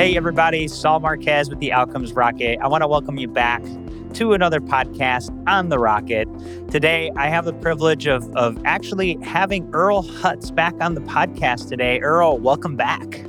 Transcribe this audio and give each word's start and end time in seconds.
Hey, 0.00 0.16
everybody, 0.16 0.66
Saul 0.66 0.98
Marquez 1.00 1.50
with 1.50 1.58
the 1.58 1.72
Outcomes 1.72 2.14
Rocket. 2.14 2.58
I 2.62 2.68
want 2.68 2.80
to 2.80 2.88
welcome 2.88 3.18
you 3.18 3.28
back 3.28 3.62
to 4.14 4.32
another 4.32 4.58
podcast 4.58 5.28
on 5.46 5.68
the 5.68 5.78
Rocket. 5.78 6.26
Today, 6.70 7.10
I 7.16 7.28
have 7.28 7.44
the 7.44 7.52
privilege 7.52 8.06
of, 8.06 8.34
of 8.34 8.58
actually 8.64 9.18
having 9.22 9.68
Earl 9.74 10.02
Hutz 10.02 10.54
back 10.54 10.72
on 10.80 10.94
the 10.94 11.02
podcast 11.02 11.68
today. 11.68 12.00
Earl, 12.00 12.38
welcome 12.38 12.76
back. 12.76 13.22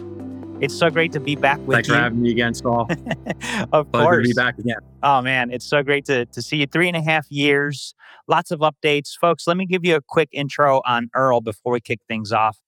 It's 0.61 0.73
so 0.73 0.89
great 0.89 1.11
to 1.11 1.19
be 1.19 1.35
back 1.35 1.57
with 1.57 1.67
you. 1.67 1.73
Thanks 1.73 1.87
you. 1.89 1.93
for 1.95 1.99
having 1.99 2.21
me 2.21 2.31
again, 2.31 2.53
Saul. 2.53 2.87
of 3.73 3.91
Pleasure 3.91 4.05
course. 4.05 4.27
to 4.27 4.29
be 4.29 4.33
back 4.33 4.57
again. 4.57 4.77
Oh 5.03 5.21
man, 5.21 5.51
it's 5.51 5.65
so 5.65 5.83
great 5.83 6.05
to, 6.05 6.25
to 6.27 6.41
see 6.41 6.55
you. 6.55 6.67
Three 6.67 6.87
and 6.87 6.95
a 6.95 7.01
half 7.01 7.29
years, 7.29 7.93
lots 8.29 8.49
of 8.49 8.61
updates. 8.61 9.09
Folks, 9.19 9.45
let 9.45 9.57
me 9.57 9.65
give 9.65 9.83
you 9.83 9.97
a 9.97 10.01
quick 10.01 10.29
intro 10.31 10.81
on 10.85 11.09
Earl 11.13 11.41
before 11.41 11.73
we 11.73 11.81
kick 11.81 11.99
things 12.07 12.31
off. 12.31 12.59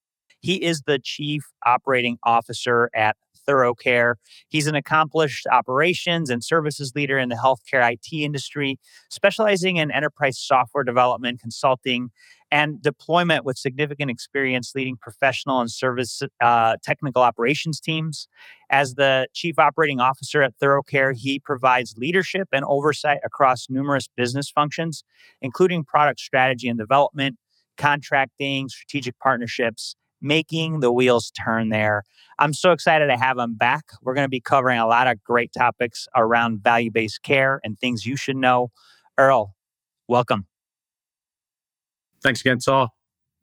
He 0.42 0.62
is 0.62 0.82
the 0.82 1.00
chief 1.00 1.46
operating 1.66 2.18
officer 2.26 2.90
at 2.94 3.16
ThoroughCare. 3.48 4.16
He's 4.50 4.68
an 4.68 4.76
accomplished 4.76 5.48
operations 5.52 6.30
and 6.30 6.44
services 6.44 6.94
leader 6.96 7.18
in 7.18 7.30
the 7.30 7.36
healthcare 7.36 7.92
IT 7.92 8.08
industry, 8.12 8.80
specializing 9.10 9.78
in 9.78 9.92
enterprise 9.92 10.38
software 10.40 10.84
development, 10.84 11.40
consulting, 11.40 12.12
and 12.54 12.80
deployment 12.84 13.46
with 13.46 13.58
significant 13.58 14.12
experience 14.12 14.74
leading 14.76 14.96
professional 14.96 15.60
and 15.60 15.72
service 15.72 16.22
uh, 16.40 16.76
technical 16.84 17.24
operations 17.24 17.80
teams. 17.80 18.28
As 18.70 18.94
the 18.94 19.28
chief 19.34 19.58
operating 19.58 20.00
officer 20.00 20.44
at 20.44 20.54
ThoroughCare, 20.62 21.16
he 21.18 21.40
provides 21.40 21.96
leadership 21.98 22.48
and 22.52 22.64
oversight 22.66 23.20
across 23.26 23.68
numerous 23.72 24.08
business 24.16 24.52
functions, 24.52 25.04
including 25.42 25.84
product 25.84 26.20
strategy 26.20 26.68
and 26.68 26.78
development, 26.78 27.38
contracting, 27.78 28.70
strategic 28.70 29.18
partnerships, 29.18 29.96
making 30.24 30.80
the 30.80 30.92
wheels 30.92 31.32
turn 31.32 31.70
there. 31.70 32.04
I'm 32.40 32.54
so 32.54 32.72
excited 32.72 33.08
to 33.08 33.18
have 33.18 33.38
him 33.38 33.56
back. 33.56 33.84
We're 34.02 34.16
going 34.16 34.26
to 34.26 34.30
be 34.30 34.42
covering 34.42 34.80
a 34.80 34.88
lot 34.88 35.08
of 35.08 35.24
great 35.24 35.52
topics 35.56 36.08
around 36.16 36.64
value 36.64 36.90
based 36.90 37.22
care 37.22 37.60
and 37.64 37.78
things 37.78 38.06
you 38.06 38.16
should 38.16 38.38
know. 38.38 38.72
Earl, 39.18 39.56
welcome. 40.08 40.48
Thanks 42.24 42.42
again, 42.42 42.60
Saul. 42.60 42.90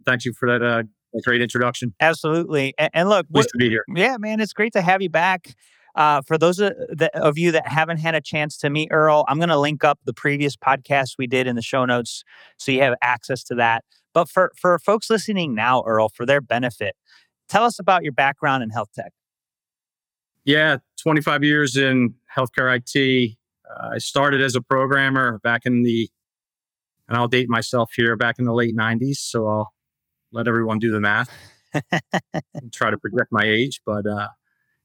Thank 0.05 0.25
you 0.25 0.33
for 0.33 0.49
that 0.51 0.67
uh, 0.67 0.83
great 1.23 1.43
introduction. 1.43 1.95
Absolutely. 2.01 2.75
And, 2.79 2.91
and 2.95 3.09
look, 3.09 3.29
Pleased 3.29 3.51
to 3.51 3.59
be 3.59 3.69
here. 3.69 3.85
Yeah, 3.95 4.17
man, 4.19 4.41
it's 4.41 4.53
great 4.53 4.73
to 4.73 4.83
have 4.83 5.03
you 5.03 5.11
back. 5.11 5.55
Uh, 5.95 6.23
for 6.23 6.39
those 6.39 6.59
of, 6.61 6.73
that, 6.91 7.15
of 7.15 7.37
you 7.37 7.53
that 7.53 7.67
haven't 7.67 7.99
had 7.99 8.15
a 8.15 8.21
chance 8.21 8.57
to 8.59 8.71
meet 8.71 8.89
Earl, 8.91 9.25
I'm 9.29 9.39
going 9.39 9.49
to 9.49 9.59
link 9.59 9.85
up 9.85 9.99
the 10.05 10.15
previous 10.15 10.57
podcast 10.57 11.17
we 11.19 11.27
did 11.27 11.47
in 11.47 11.57
the 11.57 11.63
show 11.63 11.85
notes 11.85 12.25
so 12.59 12.73
you 12.73 12.81
have 12.83 12.95
access 13.03 13.43
to 13.45 13.55
that. 13.57 13.85
But 14.13 14.29
for, 14.29 14.53
for 14.57 14.79
folks 14.79 15.09
listening 15.11 15.55
now, 15.55 15.83
Earl, 15.87 16.09
for 16.09 16.27
their 16.27 16.41
benefit, 16.41 16.97
tell 17.49 17.65
us 17.65 17.79
about 17.79 18.03
your 18.03 18.13
background 18.13 18.63
in 18.63 18.71
health 18.71 18.91
tech. 18.95 19.13
Yeah, 20.45 20.79
25 21.03 21.45
years 21.45 21.77
in 21.77 22.15
healthcare 22.37 22.75
IT. 22.77 23.37
Uh, 23.69 23.91
I 23.95 23.99
started 23.99 24.41
as 24.41 24.55
a 24.55 24.61
programmer 24.61 25.39
back 25.43 25.63
in 25.65 25.83
the, 25.83 26.09
and 27.09 27.17
I'll 27.17 27.29
date 27.29 27.49
myself 27.49 27.93
here, 27.95 28.17
back 28.17 28.39
in 28.39 28.47
the 28.47 28.55
late 28.55 28.77
90s. 28.77 29.17
So 29.17 29.47
I'll 29.47 29.73
let 30.33 30.49
everyone 30.49 30.79
do 30.79 30.91
the 30.91 31.01
math 31.01 31.31
and 31.75 32.73
try 32.73 32.91
to 32.91 32.99
project 32.99 33.31
my 33.31 33.45
age. 33.45 33.81
But 33.85 34.07
uh, 34.07 34.29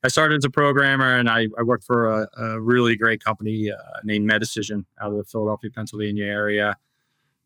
I 0.04 0.08
started 0.08 0.38
as 0.38 0.46
a 0.46 0.50
programmer 0.50 1.18
and 1.18 1.30
I, 1.30 1.48
I 1.58 1.64
worked 1.64 1.84
for 1.84 2.12
a, 2.12 2.28
a 2.38 2.62
really 2.62 2.96
great 2.96 3.24
company 3.24 3.72
uh, 3.72 3.76
named 4.04 4.30
Medecision 4.30 4.86
out 5.02 5.12
of 5.12 5.18
the 5.18 5.24
Philadelphia, 5.24 5.72
Pennsylvania 5.72 6.26
area. 6.26 6.78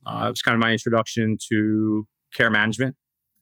Uh, 0.06 0.26
it 0.28 0.30
was 0.30 0.42
kind 0.42 0.56
of 0.56 0.60
my 0.60 0.72
introduction 0.72 1.38
to 1.50 2.08
care 2.34 2.50
management, 2.50 2.96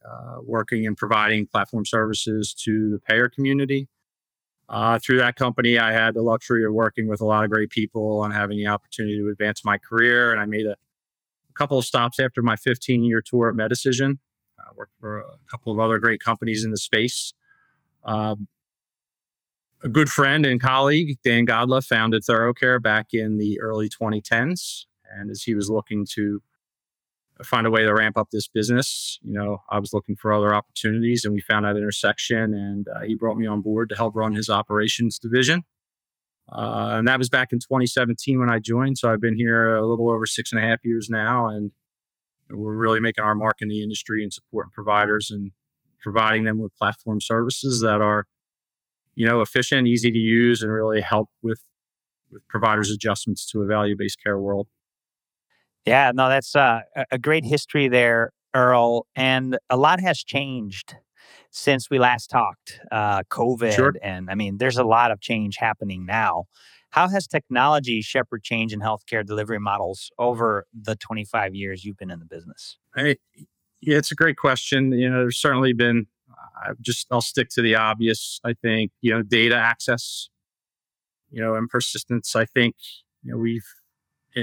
uh, 0.07 0.37
working 0.43 0.87
and 0.87 0.97
providing 0.97 1.47
platform 1.47 1.85
services 1.85 2.53
to 2.53 2.91
the 2.91 2.99
payer 2.99 3.29
community. 3.29 3.87
Uh, 4.69 4.99
through 4.99 5.17
that 5.17 5.35
company, 5.35 5.77
I 5.77 5.93
had 5.93 6.13
the 6.13 6.21
luxury 6.21 6.65
of 6.65 6.73
working 6.73 7.07
with 7.07 7.21
a 7.21 7.25
lot 7.25 7.45
of 7.45 7.49
great 7.49 7.69
people 7.69 8.23
and 8.23 8.33
having 8.33 8.57
the 8.57 8.67
opportunity 8.67 9.17
to 9.17 9.29
advance 9.29 9.63
my 9.63 9.77
career. 9.77 10.31
And 10.31 10.41
I 10.41 10.45
made 10.45 10.65
a, 10.65 10.71
a 10.73 11.53
couple 11.53 11.77
of 11.77 11.85
stops 11.85 12.19
after 12.19 12.41
my 12.41 12.57
15 12.57 13.03
year 13.03 13.21
tour 13.21 13.49
at 13.49 13.55
Medecision. 13.55 14.17
I 14.59 14.73
worked 14.75 14.93
for 14.99 15.19
a 15.19 15.37
couple 15.49 15.71
of 15.71 15.79
other 15.79 15.99
great 15.99 16.19
companies 16.19 16.65
in 16.65 16.71
the 16.71 16.77
space. 16.77 17.33
Um, 18.03 18.47
a 19.83 19.89
good 19.89 20.09
friend 20.09 20.45
and 20.45 20.61
colleague, 20.61 21.17
Dan 21.23 21.45
Godla, 21.45 21.85
founded 21.85 22.23
ThoroughCare 22.23 22.81
back 22.81 23.07
in 23.13 23.37
the 23.37 23.61
early 23.61 23.89
2010s. 23.89 24.85
And 25.15 25.29
as 25.29 25.43
he 25.43 25.55
was 25.55 25.69
looking 25.69 26.05
to 26.13 26.41
find 27.43 27.67
a 27.67 27.71
way 27.71 27.83
to 27.83 27.93
ramp 27.93 28.17
up 28.17 28.29
this 28.31 28.47
business, 28.47 29.19
you 29.21 29.33
know, 29.33 29.61
I 29.69 29.79
was 29.79 29.93
looking 29.93 30.15
for 30.15 30.33
other 30.33 30.53
opportunities 30.53 31.23
and 31.23 31.33
we 31.33 31.41
found 31.41 31.65
that 31.65 31.77
intersection. 31.77 32.53
And 32.53 32.87
uh, 32.87 33.01
he 33.01 33.15
brought 33.15 33.37
me 33.37 33.45
on 33.45 33.61
board 33.61 33.89
to 33.89 33.95
help 33.95 34.15
run 34.15 34.33
his 34.33 34.49
operations 34.49 35.19
division. 35.19 35.63
Uh, 36.51 36.95
and 36.97 37.07
that 37.07 37.19
was 37.19 37.29
back 37.29 37.51
in 37.51 37.59
2017 37.59 38.39
when 38.39 38.49
I 38.49 38.59
joined. 38.59 38.97
So 38.97 39.11
I've 39.11 39.21
been 39.21 39.35
here 39.35 39.75
a 39.75 39.85
little 39.85 40.09
over 40.09 40.25
six 40.25 40.51
and 40.51 40.63
a 40.63 40.65
half 40.65 40.79
years 40.83 41.09
now. 41.09 41.47
And 41.47 41.71
we're 42.49 42.75
really 42.75 42.99
making 42.99 43.23
our 43.23 43.35
mark 43.35 43.57
in 43.61 43.67
the 43.67 43.83
industry 43.83 44.23
and 44.23 44.31
supporting 44.31 44.71
providers 44.71 45.29
and 45.29 45.51
providing 45.99 46.45
them 46.45 46.59
with 46.59 46.75
platform 46.77 47.19
services 47.19 47.81
that 47.81 48.01
are, 48.01 48.25
you 49.15 49.25
know, 49.25 49.41
efficient, 49.41 49.87
easy 49.87 50.11
to 50.11 50.17
use, 50.17 50.61
and 50.61 50.71
really 50.71 51.01
help 51.01 51.29
with 51.41 51.61
with 52.31 52.47
providers' 52.47 52.91
adjustments 52.91 53.45
to 53.51 53.61
a 53.61 53.65
value-based 53.65 54.21
care 54.21 54.37
world. 54.37 54.67
Yeah, 55.87 56.11
no, 56.13 56.29
that's 56.29 56.55
uh, 56.55 56.81
a 57.11 57.17
great 57.17 57.45
history 57.45 57.87
there, 57.87 58.31
Earl. 58.53 59.07
And 59.15 59.57
a 59.69 59.77
lot 59.77 59.99
has 60.01 60.23
changed 60.23 60.95
since 61.51 61.89
we 61.89 61.97
last 61.99 62.29
talked. 62.29 62.79
Uh, 62.91 63.23
COVID, 63.23 63.73
Sure. 63.73 63.93
and 64.01 64.29
I 64.29 64.35
mean, 64.35 64.57
there's 64.57 64.77
a 64.77 64.83
lot 64.83 65.11
of 65.11 65.21
change 65.21 65.57
happening 65.57 66.05
now. 66.05 66.45
How 66.91 67.07
has 67.09 67.27
technology 67.27 68.01
shepherd 68.01 68.43
change 68.43 68.73
in 68.73 68.79
healthcare 68.79 69.25
delivery 69.25 69.59
models 69.59 70.09
over 70.17 70.65
the 70.73 70.95
25 70.95 71.53
years 71.55 71.83
you've 71.83 71.97
been 71.97 72.11
in 72.11 72.19
the 72.19 72.25
business? 72.25 72.77
Hey, 72.95 73.17
yeah, 73.81 73.97
it's 73.97 74.11
a 74.11 74.15
great 74.15 74.37
question. 74.37 74.91
You 74.91 75.09
know, 75.09 75.19
there's 75.19 75.37
certainly 75.37 75.73
been. 75.73 76.07
I 76.65 76.71
just 76.81 77.07
I'll 77.11 77.21
stick 77.21 77.49
to 77.51 77.61
the 77.61 77.75
obvious. 77.75 78.39
I 78.43 78.53
think 78.53 78.91
you 79.01 79.13
know 79.13 79.21
data 79.21 79.55
access, 79.55 80.29
you 81.29 81.41
know, 81.41 81.55
and 81.55 81.69
persistence. 81.69 82.35
I 82.35 82.45
think 82.45 82.75
you 83.23 83.31
know 83.31 83.37
we've 83.37 83.65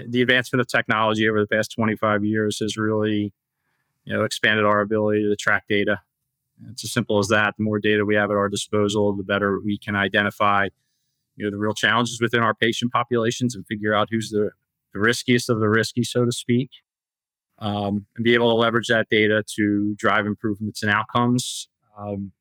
the 0.08 0.22
advancement 0.22 0.60
of 0.60 0.68
technology 0.68 1.28
over 1.28 1.40
the 1.40 1.46
past 1.46 1.72
25 1.72 2.24
years 2.24 2.58
has 2.60 2.76
really 2.76 3.32
you 4.04 4.12
know 4.12 4.24
expanded 4.24 4.64
our 4.64 4.80
ability 4.80 5.22
to 5.22 5.36
track 5.36 5.64
data. 5.68 6.00
It's 6.70 6.84
as 6.84 6.92
simple 6.92 7.18
as 7.18 7.28
that. 7.28 7.54
The 7.56 7.64
more 7.64 7.78
data 7.78 8.04
we 8.04 8.14
have 8.14 8.30
at 8.30 8.36
our 8.36 8.48
disposal, 8.48 9.14
the 9.14 9.24
better 9.24 9.60
we 9.60 9.78
can 9.78 9.96
identify 9.96 10.68
you 11.36 11.44
know 11.44 11.50
the 11.50 11.58
real 11.58 11.74
challenges 11.74 12.20
within 12.20 12.40
our 12.40 12.54
patient 12.54 12.92
populations 12.92 13.54
and 13.54 13.66
figure 13.66 13.94
out 13.94 14.08
who's 14.10 14.30
the, 14.30 14.50
the 14.92 15.00
riskiest 15.00 15.50
of 15.50 15.60
the 15.60 15.68
risky, 15.68 16.04
so 16.04 16.24
to 16.24 16.32
speak 16.32 16.70
um, 17.58 18.06
and 18.16 18.24
be 18.24 18.34
able 18.34 18.50
to 18.50 18.56
leverage 18.56 18.88
that 18.88 19.08
data 19.10 19.44
to 19.56 19.94
drive 19.96 20.26
improvements 20.26 20.82
in 20.82 20.88
outcomes. 20.88 21.68
Um, 21.96 22.32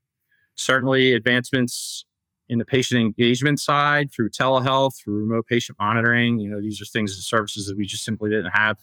certainly, 0.55 1.13
advancements 1.13 2.05
in 2.53 2.59
the 2.59 2.65
patient 2.65 3.01
engagement 3.01 3.59
side 3.59 4.11
through 4.11 4.29
telehealth, 4.29 4.95
through 5.03 5.15
remote 5.25 5.47
patient 5.47 5.77
monitoring. 5.79 6.37
You 6.39 6.51
know, 6.51 6.61
these 6.61 6.79
are 6.79 6.85
things 6.85 7.13
and 7.13 7.23
services 7.23 7.65
that 7.65 7.75
we 7.75 7.85
just 7.85 8.05
simply 8.05 8.29
didn't 8.29 8.51
have 8.51 8.77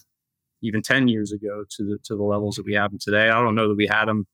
even 0.60 0.82
10 0.82 1.06
years 1.06 1.30
ago 1.32 1.64
to 1.70 1.84
the 1.84 1.98
to 2.04 2.16
the 2.16 2.22
levels 2.24 2.56
that 2.56 2.66
we 2.66 2.74
have 2.74 2.90
them 2.90 2.98
today. 2.98 3.30
I 3.30 3.40
don't 3.40 3.54
know 3.54 3.68
that 3.68 3.76
we 3.76 3.86
had 3.86 4.06
them 4.06 4.26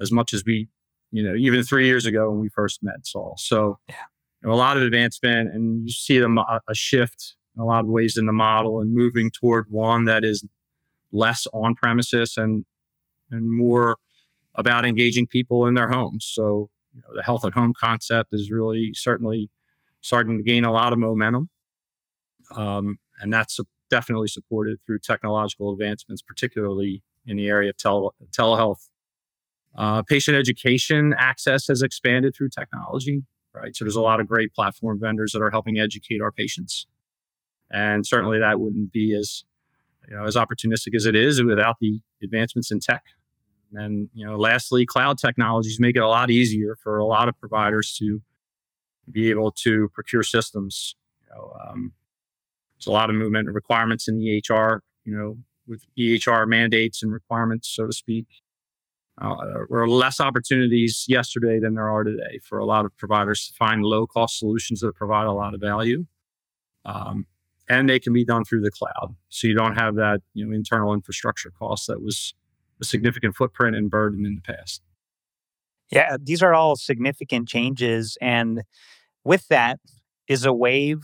as 0.00 0.12
much 0.12 0.32
as 0.32 0.44
we, 0.46 0.68
you 1.10 1.22
know, 1.24 1.34
even 1.34 1.62
three 1.64 1.86
years 1.86 2.06
ago 2.06 2.30
when 2.30 2.40
we 2.40 2.48
first 2.48 2.82
met 2.82 3.04
Saul. 3.04 3.34
So, 3.36 3.78
Yeah. 3.88 3.96
you 4.42 4.48
know, 4.48 4.54
a 4.54 4.56
lot 4.56 4.76
of 4.76 4.84
advancement, 4.84 5.52
and 5.52 5.84
you 5.84 5.92
see 5.92 6.18
them 6.20 6.38
a, 6.38 6.60
a 6.68 6.74
shift 6.74 7.34
in 7.56 7.62
a 7.62 7.66
lot 7.66 7.80
of 7.80 7.90
ways 7.90 8.16
in 8.16 8.26
the 8.26 8.32
model 8.32 8.80
and 8.80 8.94
moving 8.94 9.30
toward 9.30 9.66
one 9.70 10.04
that 10.06 10.24
is 10.24 10.46
less 11.10 11.46
on 11.52 11.74
premises 11.74 12.36
and 12.36 12.64
and 13.30 13.50
more 13.50 13.96
about 14.54 14.84
engaging 14.84 15.26
people 15.26 15.66
in 15.66 15.74
their 15.74 15.88
homes. 15.88 16.24
So 16.32 16.70
you 16.94 17.00
know, 17.02 17.14
the 17.14 17.22
health 17.22 17.44
at 17.44 17.52
home 17.52 17.72
concept 17.78 18.30
is 18.32 18.50
really 18.50 18.92
certainly 18.94 19.50
starting 20.00 20.36
to 20.36 20.42
gain 20.42 20.64
a 20.64 20.72
lot 20.72 20.92
of 20.92 20.98
momentum, 20.98 21.48
um, 22.54 22.98
and 23.20 23.32
that's 23.32 23.58
definitely 23.90 24.28
supported 24.28 24.78
through 24.86 24.98
technological 24.98 25.72
advancements, 25.72 26.22
particularly 26.22 27.02
in 27.26 27.36
the 27.36 27.48
area 27.48 27.70
of 27.70 27.76
tele- 27.76 28.14
telehealth. 28.30 28.88
Uh, 29.76 30.02
patient 30.02 30.36
education 30.36 31.14
access 31.16 31.66
has 31.66 31.82
expanded 31.82 32.34
through 32.34 32.48
technology, 32.48 33.22
right? 33.54 33.74
So 33.76 33.84
there's 33.84 33.96
a 33.96 34.02
lot 34.02 34.20
of 34.20 34.28
great 34.28 34.52
platform 34.54 34.98
vendors 35.00 35.32
that 35.32 35.40
are 35.40 35.50
helping 35.50 35.78
educate 35.78 36.20
our 36.20 36.32
patients, 36.32 36.86
and 37.70 38.06
certainly 38.06 38.38
that 38.38 38.60
wouldn't 38.60 38.92
be 38.92 39.14
as 39.14 39.44
you 40.08 40.16
know, 40.16 40.24
as 40.24 40.36
opportunistic 40.36 40.94
as 40.94 41.06
it 41.06 41.14
is 41.14 41.42
without 41.42 41.76
the 41.80 42.00
advancements 42.22 42.70
in 42.70 42.80
tech. 42.80 43.02
And 43.74 44.08
you 44.14 44.26
know, 44.26 44.36
lastly, 44.36 44.86
cloud 44.86 45.18
technologies 45.18 45.80
make 45.80 45.96
it 45.96 46.02
a 46.02 46.08
lot 46.08 46.30
easier 46.30 46.76
for 46.76 46.98
a 46.98 47.04
lot 47.04 47.28
of 47.28 47.38
providers 47.38 47.94
to 47.98 48.20
be 49.10 49.30
able 49.30 49.50
to 49.52 49.88
procure 49.94 50.22
systems. 50.22 50.94
You 51.22 51.34
know, 51.34 51.56
um, 51.66 51.92
there's 52.76 52.86
a 52.86 52.92
lot 52.92 53.10
of 53.10 53.16
movement 53.16 53.46
and 53.48 53.54
requirements 53.54 54.08
in 54.08 54.18
the 54.18 54.40
EHR, 54.40 54.80
you 55.04 55.16
know, 55.16 55.38
with 55.66 55.84
EHR 55.98 56.46
mandates 56.46 57.02
and 57.02 57.12
requirements, 57.12 57.68
so 57.68 57.86
to 57.86 57.92
speak. 57.92 58.26
Uh, 59.20 59.36
there 59.44 59.66
were 59.68 59.88
less 59.88 60.20
opportunities 60.20 61.04
yesterday 61.06 61.60
than 61.60 61.74
there 61.74 61.90
are 61.90 62.02
today 62.02 62.40
for 62.42 62.58
a 62.58 62.64
lot 62.64 62.84
of 62.84 62.96
providers 62.96 63.46
to 63.46 63.54
find 63.54 63.84
low 63.84 64.06
cost 64.06 64.38
solutions 64.38 64.80
that 64.80 64.94
provide 64.94 65.26
a 65.26 65.32
lot 65.32 65.54
of 65.54 65.60
value. 65.60 66.06
Um, 66.84 67.26
and 67.68 67.88
they 67.88 68.00
can 68.00 68.12
be 68.12 68.24
done 68.24 68.44
through 68.44 68.62
the 68.62 68.70
cloud. 68.70 69.14
So 69.28 69.46
you 69.46 69.54
don't 69.54 69.76
have 69.76 69.94
that 69.96 70.20
you 70.34 70.44
know, 70.44 70.54
internal 70.54 70.94
infrastructure 70.94 71.50
cost 71.50 71.86
that 71.86 72.02
was 72.02 72.34
a 72.82 72.84
significant 72.84 73.36
footprint 73.36 73.76
and 73.76 73.90
burden 73.90 74.26
in 74.26 74.34
the 74.34 74.42
past. 74.42 74.82
Yeah, 75.90 76.16
these 76.20 76.42
are 76.42 76.52
all 76.52 76.76
significant 76.76 77.48
changes. 77.48 78.18
And 78.20 78.62
with 79.24 79.48
that 79.48 79.78
is 80.28 80.44
a 80.44 80.52
wave, 80.52 81.00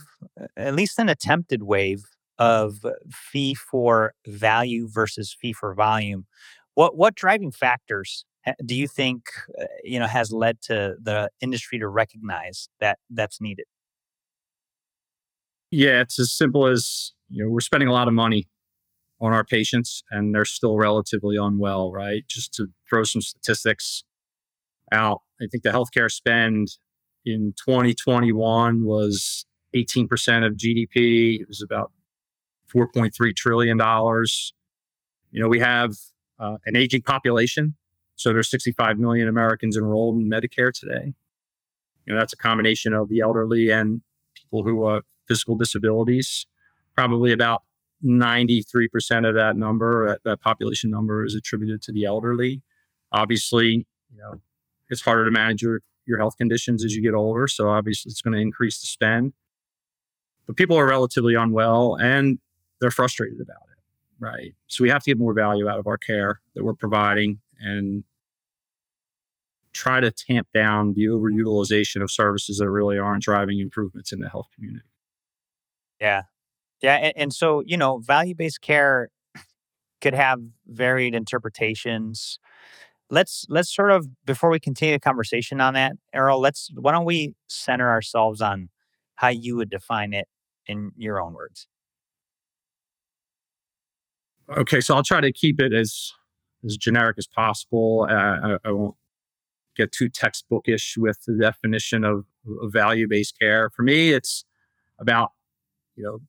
at 0.57 0.75
least 0.75 0.99
an 0.99 1.09
attempted 1.09 1.63
wave 1.63 2.03
of 2.37 2.85
fee 3.11 3.53
for 3.53 4.13
value 4.27 4.87
versus 4.89 5.35
fee 5.39 5.53
for 5.53 5.73
volume. 5.73 6.25
What 6.75 6.95
what 6.95 7.15
driving 7.15 7.51
factors 7.51 8.25
do 8.65 8.75
you 8.75 8.87
think 8.87 9.29
uh, 9.61 9.65
you 9.83 9.99
know 9.99 10.07
has 10.07 10.31
led 10.31 10.61
to 10.63 10.95
the 11.01 11.29
industry 11.41 11.77
to 11.79 11.87
recognize 11.87 12.69
that 12.79 12.99
that's 13.09 13.41
needed? 13.41 13.65
Yeah, 15.71 16.01
it's 16.01 16.17
as 16.19 16.31
simple 16.31 16.65
as 16.65 17.11
you 17.29 17.43
know 17.43 17.49
we're 17.51 17.59
spending 17.59 17.89
a 17.89 17.93
lot 17.93 18.07
of 18.07 18.13
money 18.13 18.47
on 19.21 19.33
our 19.33 19.43
patients 19.43 20.03
and 20.11 20.33
they're 20.33 20.45
still 20.45 20.77
relatively 20.77 21.35
unwell, 21.35 21.91
right? 21.91 22.23
Just 22.27 22.53
to 22.55 22.67
throw 22.89 23.03
some 23.03 23.21
statistics 23.21 24.03
out, 24.91 25.21
I 25.41 25.47
think 25.47 25.63
the 25.63 25.71
healthcare 25.71 26.09
spend 26.09 26.69
in 27.25 27.53
2021 27.65 28.85
was 28.85 29.45
18% 29.75 30.45
of 30.45 30.53
GDP. 30.53 31.41
It 31.41 31.47
was 31.47 31.61
about 31.61 31.91
4.3 32.73 33.35
trillion 33.35 33.77
dollars. 33.77 34.53
You 35.31 35.41
know, 35.41 35.47
we 35.47 35.59
have 35.59 35.95
uh, 36.39 36.57
an 36.65 36.75
aging 36.75 37.01
population, 37.01 37.75
so 38.15 38.33
there's 38.33 38.49
65 38.49 38.97
million 38.97 39.27
Americans 39.27 39.77
enrolled 39.77 40.15
in 40.15 40.29
Medicare 40.29 40.71
today. 40.73 41.13
You 42.05 42.13
know, 42.13 42.19
that's 42.19 42.33
a 42.33 42.37
combination 42.37 42.93
of 42.93 43.09
the 43.09 43.19
elderly 43.19 43.69
and 43.69 44.01
people 44.33 44.63
who 44.63 44.87
have 44.89 45.03
physical 45.27 45.55
disabilities. 45.55 46.47
Probably 46.95 47.31
about 47.31 47.63
93% 48.03 49.27
of 49.27 49.35
that 49.35 49.55
number, 49.55 50.09
that, 50.09 50.23
that 50.23 50.41
population 50.41 50.89
number, 50.89 51.25
is 51.25 51.35
attributed 51.35 51.81
to 51.83 51.91
the 51.91 52.05
elderly. 52.05 52.61
Obviously, 53.11 53.85
you 54.13 54.17
know, 54.21 54.41
it's 54.89 55.01
harder 55.01 55.25
to 55.25 55.31
manage 55.31 55.61
your, 55.61 55.81
your 56.05 56.17
health 56.17 56.37
conditions 56.37 56.83
as 56.83 56.95
you 56.95 57.01
get 57.01 57.13
older. 57.13 57.47
So 57.47 57.69
obviously, 57.69 58.09
it's 58.09 58.21
going 58.21 58.33
to 58.33 58.39
increase 58.39 58.79
the 58.79 58.87
spend. 58.87 59.33
But 60.47 60.55
people 60.55 60.77
are 60.77 60.87
relatively 60.87 61.35
unwell 61.35 61.95
and 61.95 62.39
they're 62.81 62.91
frustrated 62.91 63.39
about 63.39 63.63
it, 63.71 64.25
right? 64.25 64.55
So 64.67 64.83
we 64.83 64.89
have 64.89 65.03
to 65.03 65.11
get 65.11 65.19
more 65.19 65.33
value 65.33 65.67
out 65.67 65.77
of 65.77 65.85
our 65.85 65.97
care 65.97 66.39
that 66.55 66.63
we're 66.63 66.73
providing 66.73 67.39
and 67.59 68.03
try 69.73 69.99
to 69.99 70.09
tamp 70.09 70.47
down 70.53 70.93
the 70.93 71.05
overutilization 71.05 72.01
of 72.01 72.09
services 72.09 72.57
that 72.57 72.69
really 72.69 72.97
aren't 72.97 73.21
driving 73.21 73.59
improvements 73.59 74.11
in 74.11 74.19
the 74.19 74.29
health 74.29 74.47
community. 74.55 74.89
Yeah. 76.01 76.23
Yeah. 76.81 76.95
And, 76.95 77.13
and 77.15 77.33
so, 77.33 77.61
you 77.65 77.77
know, 77.77 77.97
value 77.99 78.35
based 78.35 78.61
care 78.61 79.09
could 80.01 80.13
have 80.13 80.39
varied 80.67 81.13
interpretations. 81.13 82.39
Let's 83.09 83.45
let's 83.49 83.73
sort 83.73 83.91
of 83.91 84.07
before 84.25 84.49
we 84.49 84.59
continue 84.59 84.95
the 84.95 84.99
conversation 84.99 85.59
on 85.61 85.73
that, 85.73 85.93
Earl, 86.13 86.39
let's 86.39 86.69
why 86.75 86.91
don't 86.91 87.05
we 87.05 87.33
center 87.47 87.89
ourselves 87.89 88.39
on 88.39 88.69
how 89.15 89.29
you 89.29 89.55
would 89.55 89.69
define 89.69 90.13
it 90.13 90.27
in 90.67 90.91
your 90.95 91.19
own 91.19 91.33
words? 91.33 91.67
Okay, 94.55 94.79
so 94.79 94.95
I'll 94.95 95.03
try 95.03 95.21
to 95.21 95.31
keep 95.31 95.59
it 95.59 95.73
as 95.73 96.13
as 96.63 96.77
generic 96.77 97.17
as 97.17 97.27
possible. 97.27 98.07
Uh, 98.09 98.13
I, 98.13 98.57
I, 98.65 98.71
won't 98.71 98.95
get 99.75 99.91
too 99.91 100.09
textbookish 100.09 100.97
with 100.97 101.23
the 101.25 101.37
definition 101.37 102.03
of, 102.03 102.25
of 102.61 102.73
value 102.73 103.07
based 103.07 103.39
care. 103.39 103.69
For 103.69 103.83
me, 103.83 104.11
it's 104.11 104.45
about 104.99 105.31
you 105.95 106.03
know 106.03 106.19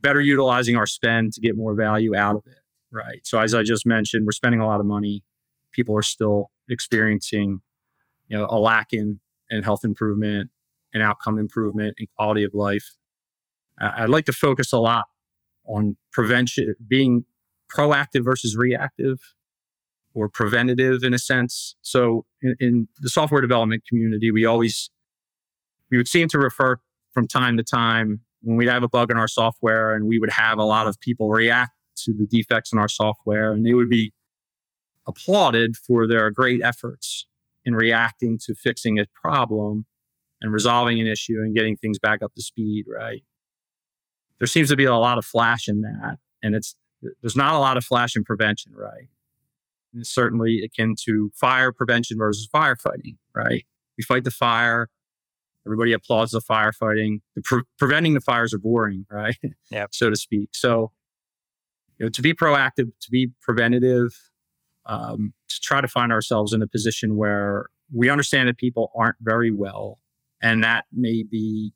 better 0.00 0.20
utilizing 0.20 0.76
our 0.76 0.86
spend 0.86 1.32
to 1.34 1.40
get 1.40 1.56
more 1.56 1.74
value 1.74 2.14
out 2.16 2.36
of 2.36 2.46
it. 2.46 2.58
Right. 2.92 3.20
So 3.24 3.38
as 3.40 3.54
I 3.54 3.62
just 3.62 3.86
mentioned, 3.86 4.26
we're 4.26 4.32
spending 4.32 4.60
a 4.60 4.66
lot 4.66 4.80
of 4.80 4.86
money. 4.86 5.24
People 5.72 5.96
are 5.96 6.02
still 6.02 6.50
experiencing 6.68 7.60
you 8.28 8.36
know 8.36 8.46
a 8.48 8.58
lack 8.58 8.92
in 8.92 9.20
in 9.50 9.62
health 9.62 9.84
improvement 9.84 10.50
and 10.92 11.02
outcome 11.02 11.38
improvement 11.38 11.94
and 11.98 12.08
quality 12.16 12.42
of 12.42 12.54
life. 12.54 12.96
I'd 13.78 14.08
like 14.08 14.24
to 14.26 14.32
focus 14.32 14.72
a 14.72 14.78
lot 14.78 15.04
on 15.66 15.96
prevention, 16.12 16.74
being 16.86 17.24
proactive 17.70 18.24
versus 18.24 18.56
reactive 18.56 19.18
or 20.14 20.28
preventative 20.28 21.02
in 21.02 21.12
a 21.12 21.18
sense. 21.18 21.76
So 21.82 22.24
in, 22.40 22.56
in, 22.58 22.88
the 23.00 23.10
software 23.10 23.42
development 23.42 23.82
community, 23.86 24.30
we 24.30 24.46
always, 24.46 24.90
we 25.90 25.98
would 25.98 26.08
seem 26.08 26.28
to 26.28 26.38
refer 26.38 26.78
from 27.12 27.28
time 27.28 27.58
to 27.58 27.62
time 27.62 28.20
when 28.46 28.56
we'd 28.56 28.68
have 28.68 28.82
a 28.82 28.88
bug 28.88 29.10
in 29.10 29.16
our 29.16 29.28
software 29.28 29.94
and 29.94 30.06
we 30.06 30.18
would 30.18 30.30
have 30.30 30.58
a 30.58 30.64
lot 30.64 30.86
of 30.86 30.98
people 31.00 31.28
react 31.28 31.72
to 31.96 32.12
the 32.12 32.26
defects 32.26 32.72
in 32.72 32.78
our 32.78 32.88
software 32.88 33.52
and 33.52 33.66
they 33.66 33.74
would 33.74 33.88
be 33.88 34.12
applauded 35.06 35.76
for 35.76 36.06
their 36.06 36.30
great 36.30 36.60
efforts 36.62 37.26
in 37.64 37.74
reacting 37.74 38.38
to 38.38 38.54
fixing 38.54 38.98
a 38.98 39.06
problem 39.14 39.86
and 40.40 40.52
resolving 40.52 41.00
an 41.00 41.06
issue 41.06 41.40
and 41.40 41.54
getting 41.54 41.76
things 41.76 41.98
back 41.98 42.22
up 42.22 42.34
to 42.34 42.42
speed, 42.42 42.84
right? 42.88 43.22
there 44.38 44.46
seems 44.46 44.68
to 44.68 44.76
be 44.76 44.84
a 44.84 44.94
lot 44.94 45.18
of 45.18 45.24
flash 45.24 45.68
in 45.68 45.82
that. 45.82 46.18
And 46.42 46.54
it's 46.54 46.74
there's 47.22 47.36
not 47.36 47.54
a 47.54 47.58
lot 47.58 47.76
of 47.76 47.84
flash 47.84 48.16
in 48.16 48.24
prevention, 48.24 48.72
right? 48.74 49.08
And 49.92 50.02
it's 50.02 50.10
certainly 50.10 50.62
akin 50.62 50.94
to 51.04 51.30
fire 51.34 51.72
prevention 51.72 52.18
versus 52.18 52.48
firefighting, 52.52 53.16
right? 53.34 53.64
We 53.96 54.04
fight 54.04 54.24
the 54.24 54.30
fire. 54.30 54.88
Everybody 55.66 55.92
applauds 55.92 56.32
the 56.32 56.40
firefighting. 56.40 57.20
The 57.34 57.42
pre- 57.42 57.62
preventing 57.78 58.14
the 58.14 58.20
fires 58.20 58.54
are 58.54 58.58
boring, 58.58 59.04
right? 59.10 59.36
Yeah. 59.70 59.86
so 59.90 60.10
to 60.10 60.16
speak. 60.16 60.50
So, 60.52 60.92
you 61.98 62.06
know, 62.06 62.10
to 62.10 62.22
be 62.22 62.32
proactive, 62.32 62.92
to 63.00 63.10
be 63.10 63.30
preventative, 63.42 64.16
um, 64.86 65.34
to 65.48 65.60
try 65.60 65.80
to 65.80 65.88
find 65.88 66.12
ourselves 66.12 66.52
in 66.52 66.62
a 66.62 66.66
position 66.66 67.16
where 67.16 67.66
we 67.92 68.08
understand 68.08 68.48
that 68.48 68.58
people 68.58 68.92
aren't 68.96 69.16
very 69.20 69.50
well, 69.50 69.98
and 70.40 70.62
that 70.62 70.84
may 70.92 71.24
be 71.24 71.72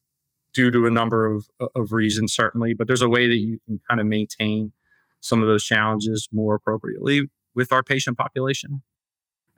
due 0.52 0.70
to 0.70 0.86
a 0.86 0.90
number 0.90 1.26
of, 1.26 1.48
of 1.74 1.92
reasons, 1.92 2.32
certainly, 2.32 2.74
but 2.74 2.86
there's 2.86 3.02
a 3.02 3.08
way 3.08 3.28
that 3.28 3.36
you 3.36 3.58
can 3.66 3.80
kind 3.88 4.00
of 4.00 4.06
maintain 4.06 4.72
some 5.20 5.42
of 5.42 5.48
those 5.48 5.64
challenges 5.64 6.28
more 6.32 6.54
appropriately 6.54 7.28
with 7.54 7.72
our 7.72 7.82
patient 7.82 8.16
population 8.16 8.82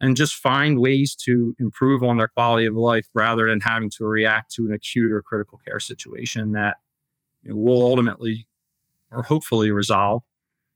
and 0.03 0.17
just 0.17 0.35
find 0.35 0.81
ways 0.81 1.15
to 1.15 1.55
improve 1.61 2.03
on 2.03 2.19
their 2.19 2.29
quality 2.29 2.67
of 2.67 2.75
life 2.75 3.07
rather 3.15 3.49
than 3.49 3.61
having 3.61 3.89
to 3.89 4.05
react 4.05 4.53
to 4.55 4.67
an 4.67 4.73
acute 4.73 5.13
or 5.13 5.23
critical 5.23 5.61
care 5.65 5.79
situation 5.79 6.53
that 6.53 6.77
you 7.43 7.51
know, 7.51 7.57
will 7.57 7.83
ultimately 7.83 8.47
or 9.13 9.23
hopefully 9.23 9.71
resolve. 9.71 10.23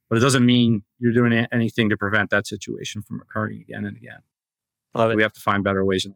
But 0.08 0.18
it 0.18 0.20
doesn't 0.20 0.46
mean 0.46 0.84
you're 1.00 1.12
doing 1.12 1.32
anything 1.52 1.90
to 1.90 1.96
prevent 1.96 2.30
that 2.30 2.46
situation 2.46 3.02
from 3.02 3.20
occurring 3.20 3.60
again 3.60 3.84
and 3.84 3.96
again. 3.96 4.20
Love 4.94 5.10
it. 5.10 5.16
We 5.16 5.22
have 5.22 5.32
to 5.32 5.40
find 5.40 5.64
better 5.64 5.84
ways. 5.84 6.06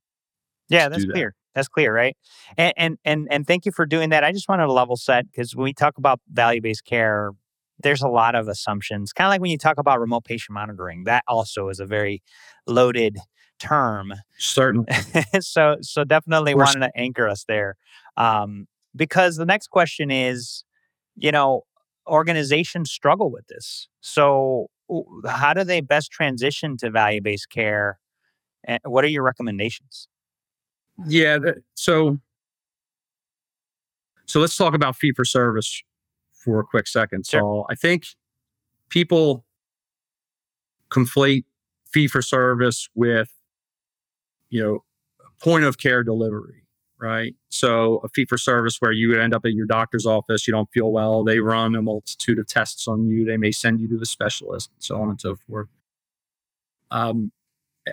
Yeah, 0.69 0.89
that's 0.89 1.05
clear. 1.05 1.35
That's 1.55 1.67
clear, 1.67 1.93
right? 1.93 2.17
And, 2.57 2.73
and 2.77 2.99
and 3.05 3.29
and 3.29 3.47
thank 3.47 3.67
you 3.67 3.73
for 3.73 3.85
doing 3.85 4.11
that. 4.11 4.23
I 4.23 4.31
just 4.31 4.49
wanted 4.49 4.67
to 4.67 4.73
level 4.73 4.97
set 4.97 5.29
because 5.29 5.57
when 5.57 5.65
we 5.65 5.73
talk 5.73 5.99
about 5.99 6.21
value 6.31 6.61
based 6.61 6.85
care, 6.85 7.33
there's 7.83 8.03
a 8.03 8.09
lot 8.09 8.35
of 8.35 8.49
assumptions. 8.49 9.13
Kind 9.13 9.27
of 9.27 9.31
like 9.31 9.41
when 9.41 9.51
you 9.51 9.59
talk 9.59 9.79
about 9.79 10.01
remote 10.01 10.25
patient 10.25 10.55
monitoring, 10.55 11.05
that 11.05 11.25
also 11.29 11.69
is 11.69 11.81
a 11.81 11.87
very 11.87 12.23
loaded 12.67 13.19
term. 13.59 14.13
Certainly. 14.39 14.89
so 15.41 15.77
so 15.83 16.05
definitely 16.05 16.55
wanted 16.55 16.81
to 16.81 16.91
anchor 16.97 17.29
us 17.29 17.45
there, 17.47 17.77
um, 18.17 18.67
because 18.97 19.37
the 19.37 19.47
next 19.47 19.69
question 19.69 20.11
is, 20.11 20.65
you 21.17 21.33
know, 21.33 21.63
organizations 22.07 22.91
struggle 22.91 23.31
with 23.31 23.47
this. 23.47 23.89
So 24.01 24.69
how 25.27 25.55
do 25.55 25.65
they 25.65 25.81
best 25.81 26.11
transition 26.11 26.77
to 26.79 26.91
value 26.91 27.21
based 27.21 27.51
care? 27.51 27.99
And 28.65 28.81
what 28.85 29.05
are 29.05 29.09
your 29.09 29.23
recommendations? 29.23 30.09
Yeah. 31.07 31.39
So, 31.75 32.19
so 34.27 34.41
let's 34.41 34.57
talk 34.57 34.75
about 34.75 34.97
fee 34.97 35.13
for 35.13 35.25
service 35.25 35.83
for 36.41 36.61
a 36.61 36.65
quick 36.65 36.89
second. 36.89 37.27
Sure. 37.27 37.41
So 37.41 37.67
I 37.71 37.75
think 37.75 38.07
people 38.89 39.45
conflate 40.91 41.45
fee 41.93 42.09
for 42.09 42.23
service 42.23 42.89
with, 42.95 43.31
you 44.49 44.63
know, 44.63 44.85
point 45.41 45.65
of 45.65 45.79
care 45.79 46.03
delivery, 46.03 46.65
right? 47.01 47.35
So 47.49 48.01
a 48.05 48.09
fee 48.09 48.25
for 48.25 48.39
service 48.39 48.77
where 48.81 48.93
you 48.93 49.19
end 49.21 49.35
up 49.35 49.45
at 49.45 49.53
your 49.53 49.67
doctor's 49.67 50.07
office, 50.07 50.47
you 50.47 50.53
don't 50.53 50.71
feel 50.73 50.91
well, 50.93 51.25
they 51.25 51.41
run 51.41 51.75
a 51.75 51.83
multitude 51.83 52.39
of 52.39 52.47
tests 52.47 52.89
on 52.89 53.07
you, 53.07 53.25
they 53.25 53.37
may 53.37 53.53
send 53.53 53.81
you 53.81 53.89
to 53.89 53.97
the 53.97 54.07
specialist, 54.07 54.71
so 54.79 55.01
on 55.01 55.11
and 55.11 55.21
so 55.21 55.37
forth. 55.37 55.69
Um, 56.91 57.33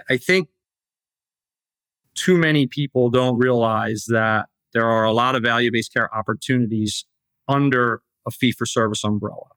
I 0.10 0.18
think 0.18 0.50
too 2.16 2.38
many 2.38 2.66
people 2.68 3.10
don't 3.10 3.38
realize 3.38 4.06
that 4.10 4.48
there 4.74 4.86
are 4.86 5.06
a 5.06 5.12
lot 5.12 5.36
of 5.36 5.44
value 5.44 5.72
based 5.72 5.94
care 5.94 6.14
opportunities 6.16 7.06
under 7.48 8.02
a 8.28 8.32
fee 8.32 8.52
for 8.52 8.66
service 8.66 9.04
umbrella. 9.04 9.48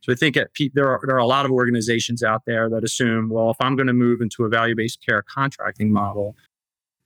So 0.00 0.12
I 0.12 0.14
think 0.14 0.36
at, 0.36 0.50
there 0.72 0.88
are 0.88 1.00
there 1.04 1.16
are 1.16 1.18
a 1.18 1.26
lot 1.26 1.44
of 1.44 1.50
organizations 1.50 2.22
out 2.22 2.42
there 2.46 2.70
that 2.70 2.84
assume, 2.84 3.28
well, 3.28 3.50
if 3.50 3.56
I'm 3.60 3.74
going 3.74 3.88
to 3.88 3.92
move 3.92 4.20
into 4.20 4.44
a 4.44 4.48
value-based 4.48 5.04
care 5.04 5.22
contracting 5.22 5.92
model, 5.92 6.36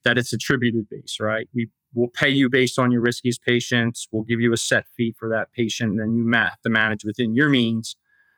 that 0.04 0.18
it's 0.18 0.32
attributed 0.32 0.88
based, 0.90 1.18
right? 1.18 1.48
We 1.54 1.70
will 1.94 2.08
pay 2.08 2.28
you 2.28 2.48
based 2.48 2.78
on 2.78 2.92
your 2.92 3.00
riskiest 3.00 3.42
patients. 3.42 4.06
We'll 4.12 4.24
give 4.24 4.40
you 4.40 4.52
a 4.52 4.56
set 4.56 4.84
fee 4.96 5.14
for 5.18 5.28
that 5.30 5.50
patient, 5.52 5.92
and 5.92 6.00
then 6.00 6.14
you 6.14 6.30
have 6.32 6.60
to 6.62 6.68
manage 6.68 7.04
within 7.04 7.34
your 7.34 7.48
means 7.48 7.96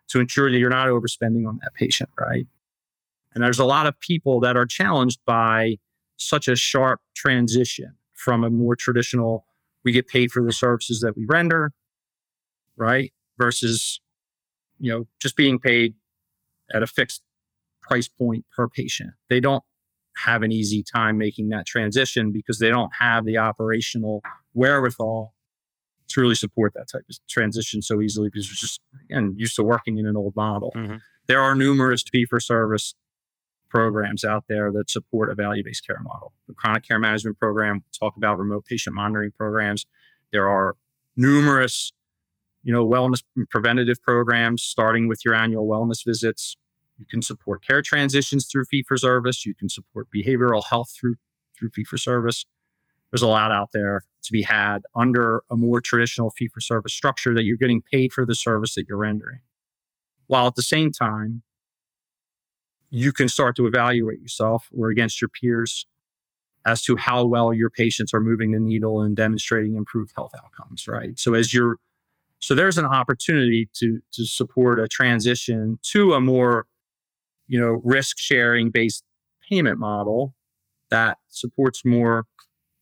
to 0.08 0.20
ensure 0.20 0.50
that 0.50 0.58
you're 0.58 0.70
not 0.70 0.88
overspending 0.88 1.46
on 1.48 1.58
that 1.62 1.74
patient, 1.74 2.10
right? 2.18 2.46
And 3.34 3.42
there's 3.42 3.58
a 3.58 3.64
lot 3.64 3.86
of 3.86 3.98
people 3.98 4.40
that 4.40 4.56
are 4.56 4.66
challenged 4.66 5.20
by 5.26 5.78
such 6.18 6.48
a 6.48 6.54
sharp 6.54 7.00
transition 7.16 7.94
from 8.12 8.44
a 8.44 8.50
more 8.50 8.76
traditional, 8.76 9.44
we 9.84 9.90
get 9.90 10.06
paid 10.06 10.30
for 10.30 10.42
the 10.42 10.52
services 10.52 11.00
that 11.00 11.16
we 11.16 11.24
render, 11.26 11.72
right? 12.76 13.12
Versus 13.38 14.00
you 14.78 14.90
know, 14.90 15.06
just 15.20 15.36
being 15.36 15.58
paid 15.58 15.94
at 16.72 16.82
a 16.82 16.86
fixed 16.86 17.22
price 17.80 18.08
point 18.08 18.44
per 18.54 18.68
patient. 18.68 19.10
They 19.28 19.40
don't 19.40 19.62
have 20.16 20.42
an 20.42 20.52
easy 20.52 20.82
time 20.82 21.16
making 21.18 21.48
that 21.50 21.66
transition 21.66 22.32
because 22.32 22.58
they 22.58 22.68
don't 22.68 22.92
have 22.98 23.24
the 23.24 23.38
operational 23.38 24.22
wherewithal 24.54 25.34
to 26.08 26.20
really 26.20 26.34
support 26.34 26.74
that 26.74 26.88
type 26.92 27.02
of 27.08 27.16
transition 27.28 27.80
so 27.80 28.00
easily 28.00 28.28
because 28.28 28.46
they're 28.48 28.54
just 28.54 28.80
again 29.08 29.34
used 29.36 29.56
to 29.56 29.62
working 29.62 29.98
in 29.98 30.06
an 30.06 30.16
old 30.16 30.34
model. 30.36 30.72
Mm-hmm. 30.76 30.96
There 31.28 31.40
are 31.40 31.54
numerous 31.54 32.02
fee 32.02 32.26
for 32.26 32.40
service 32.40 32.94
programs 33.70 34.22
out 34.22 34.44
there 34.48 34.70
that 34.72 34.90
support 34.90 35.30
a 35.30 35.34
value 35.34 35.64
based 35.64 35.86
care 35.86 36.00
model. 36.02 36.32
The 36.46 36.54
chronic 36.54 36.86
care 36.86 36.98
management 36.98 37.38
program, 37.38 37.84
talk 37.98 38.16
about 38.16 38.38
remote 38.38 38.66
patient 38.66 38.94
monitoring 38.94 39.30
programs. 39.30 39.86
There 40.30 40.48
are 40.48 40.76
numerous 41.16 41.92
you 42.62 42.72
know, 42.72 42.86
wellness 42.86 43.22
mm, 43.38 43.48
preventative 43.48 44.02
programs, 44.02 44.62
starting 44.62 45.08
with 45.08 45.24
your 45.24 45.34
annual 45.34 45.66
wellness 45.66 46.04
visits. 46.04 46.56
You 46.98 47.06
can 47.06 47.22
support 47.22 47.64
care 47.66 47.82
transitions 47.82 48.46
through 48.46 48.66
fee 48.66 48.84
for 48.86 48.96
service. 48.96 49.44
You 49.44 49.54
can 49.54 49.68
support 49.68 50.08
behavioral 50.14 50.62
health 50.64 50.92
through 50.98 51.16
through 51.58 51.70
fee 51.70 51.84
for 51.84 51.96
service. 51.96 52.46
There's 53.10 53.22
a 53.22 53.28
lot 53.28 53.52
out 53.52 53.70
there 53.72 54.04
to 54.22 54.32
be 54.32 54.42
had 54.42 54.82
under 54.94 55.42
a 55.50 55.56
more 55.56 55.80
traditional 55.80 56.30
fee 56.30 56.48
for 56.48 56.60
service 56.60 56.92
structure 56.92 57.34
that 57.34 57.44
you're 57.44 57.56
getting 57.56 57.82
paid 57.82 58.12
for 58.12 58.24
the 58.24 58.34
service 58.34 58.74
that 58.74 58.86
you're 58.88 58.98
rendering. 58.98 59.40
While 60.28 60.46
at 60.46 60.54
the 60.54 60.62
same 60.62 60.92
time, 60.92 61.42
you 62.88 63.12
can 63.12 63.28
start 63.28 63.56
to 63.56 63.66
evaluate 63.66 64.20
yourself 64.20 64.68
or 64.76 64.88
against 64.88 65.20
your 65.20 65.28
peers 65.28 65.86
as 66.64 66.82
to 66.82 66.96
how 66.96 67.24
well 67.24 67.52
your 67.52 67.70
patients 67.70 68.14
are 68.14 68.20
moving 68.20 68.52
the 68.52 68.60
needle 68.60 69.00
and 69.00 69.16
demonstrating 69.16 69.74
improved 69.74 70.12
health 70.14 70.32
outcomes, 70.36 70.86
right? 70.86 71.18
So 71.18 71.34
as 71.34 71.52
you're 71.52 71.78
so 72.42 72.56
there's 72.56 72.76
an 72.76 72.84
opportunity 72.84 73.68
to 73.74 74.00
to 74.12 74.26
support 74.26 74.80
a 74.80 74.88
transition 74.88 75.78
to 75.92 76.14
a 76.14 76.20
more, 76.20 76.66
you 77.46 77.58
know, 77.58 77.80
risk 77.84 78.18
sharing 78.18 78.70
based 78.70 79.04
payment 79.48 79.78
model 79.78 80.34
that 80.90 81.18
supports 81.28 81.84
more, 81.84 82.26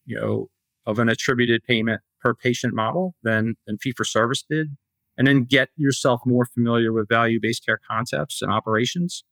you 0.06 0.18
know, 0.18 0.48
of 0.86 0.98
an 0.98 1.08
attributed 1.08 1.62
payment 1.62 2.00
per 2.20 2.34
patient 2.34 2.74
model 2.74 3.14
than 3.22 3.56
than 3.66 3.76
fee 3.76 3.92
for 3.94 4.04
service 4.04 4.42
did, 4.48 4.76
and 5.18 5.26
then 5.26 5.44
get 5.44 5.68
yourself 5.76 6.22
more 6.24 6.46
familiar 6.46 6.90
with 6.92 7.06
value 7.08 7.38
based 7.40 7.64
care 7.64 7.80
concepts 7.88 8.40
and 8.40 8.50
operations 8.50 9.24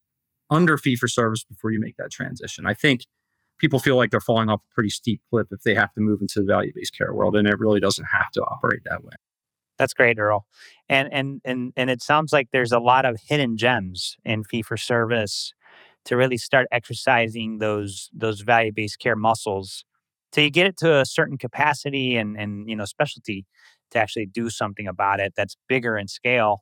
under 0.51 0.77
fee 0.77 0.95
for 0.95 1.07
service 1.07 1.43
before 1.43 1.71
you 1.71 1.79
make 1.79 1.97
that 1.97 2.11
transition. 2.11 2.67
I 2.67 2.75
think 2.75 3.05
people 3.57 3.79
feel 3.79 3.95
like 3.95 4.11
they're 4.11 4.19
falling 4.19 4.49
off 4.49 4.61
a 4.61 4.73
pretty 4.75 4.89
steep 4.89 5.21
cliff 5.31 5.47
if 5.51 5.63
they 5.63 5.73
have 5.73 5.91
to 5.93 6.01
move 6.01 6.21
into 6.21 6.41
the 6.41 6.45
value 6.45 6.71
based 6.75 6.95
care 6.95 7.13
world, 7.15 7.35
and 7.35 7.47
it 7.47 7.57
really 7.57 7.79
doesn't 7.79 8.05
have 8.13 8.29
to 8.33 8.43
operate 8.43 8.81
that 8.85 9.03
way. 9.03 9.13
That's 9.79 9.93
great, 9.93 10.19
Earl. 10.19 10.45
And 10.89 11.11
and 11.11 11.41
and 11.45 11.73
and 11.75 11.89
it 11.89 12.03
sounds 12.03 12.33
like 12.33 12.49
there's 12.51 12.73
a 12.73 12.79
lot 12.79 13.05
of 13.05 13.17
hidden 13.25 13.57
gems 13.57 14.17
in 14.25 14.43
fee 14.43 14.61
for 14.61 14.77
service 14.77 15.53
to 16.05 16.17
really 16.17 16.37
start 16.37 16.67
exercising 16.71 17.59
those 17.59 18.09
those 18.13 18.41
value 18.41 18.73
based 18.73 18.99
care 18.99 19.15
muscles 19.15 19.85
till 20.31 20.43
you 20.43 20.51
get 20.51 20.67
it 20.67 20.77
to 20.77 20.99
a 20.99 21.05
certain 21.05 21.37
capacity 21.37 22.17
and 22.17 22.37
and 22.37 22.69
you 22.69 22.75
know 22.75 22.85
specialty 22.85 23.45
to 23.91 23.99
actually 23.99 24.25
do 24.25 24.49
something 24.49 24.87
about 24.87 25.19
it 25.21 25.33
that's 25.35 25.55
bigger 25.67 25.97
in 25.97 26.07
scale. 26.07 26.61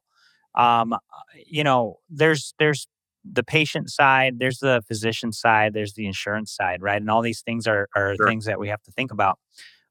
Um, 0.56 0.94
uh, 0.94 0.98
you 1.46 1.64
know, 1.64 1.98
there's 2.10 2.54
there's 2.60 2.88
the 3.30 3.44
patient 3.44 3.90
side, 3.90 4.36
there's 4.38 4.60
the 4.60 4.82
physician 4.88 5.32
side, 5.32 5.74
there's 5.74 5.94
the 5.94 6.06
insurance 6.06 6.54
side, 6.54 6.82
right? 6.84 7.02
And 7.02 7.10
all 7.10 7.24
these 7.24 7.42
things 7.42 7.66
are 7.66 7.88
are 7.96 8.16
sure. 8.16 8.28
things 8.28 8.46
that 8.46 8.60
we 8.60 8.68
have 8.70 8.84
to 8.84 8.92
think 8.92 9.12
about. 9.12 9.40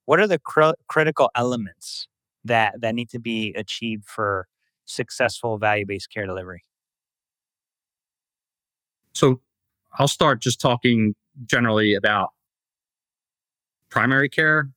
What 0.04 0.20
are 0.20 0.28
the 0.28 0.38
cr- 0.38 0.78
critical 0.88 1.30
elements 1.34 2.06
that 2.46 2.80
that 2.80 2.94
need 2.94 3.10
to 3.10 3.18
be 3.18 3.54
achieved 3.56 4.04
for 4.04 4.46
successful 4.84 5.58
value-based 5.58 6.10
care 6.12 6.26
delivery? 6.26 6.62
So 9.14 9.40
I'll 9.98 10.08
start 10.08 10.40
just 10.40 10.60
talking 10.60 11.14
generally 11.46 11.94
about 11.94 12.30
primary 13.90 14.28
care. 14.28 14.70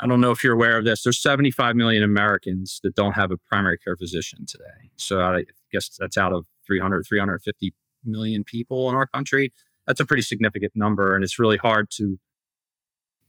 I 0.00 0.06
don't 0.06 0.20
know 0.20 0.32
if 0.32 0.42
you're 0.42 0.54
aware 0.54 0.78
of 0.78 0.84
this. 0.84 1.04
There's 1.04 1.22
75 1.22 1.76
million 1.76 2.02
Americans 2.02 2.80
that 2.82 2.96
don't 2.96 3.12
have 3.12 3.30
a 3.30 3.36
primary 3.36 3.78
care 3.78 3.96
physician 3.96 4.44
today. 4.46 4.90
So 4.96 5.20
I 5.20 5.44
guess 5.72 5.88
that's 5.98 6.18
out 6.18 6.32
of 6.32 6.46
300, 6.66 7.04
350 7.06 7.72
million 8.04 8.42
people 8.42 8.88
in 8.90 8.96
our 8.96 9.06
country. 9.06 9.52
That's 9.86 10.00
a 10.00 10.04
pretty 10.04 10.22
significant 10.22 10.72
number. 10.74 11.14
And 11.14 11.22
it's 11.22 11.38
really 11.38 11.58
hard 11.58 11.88
to 11.92 12.18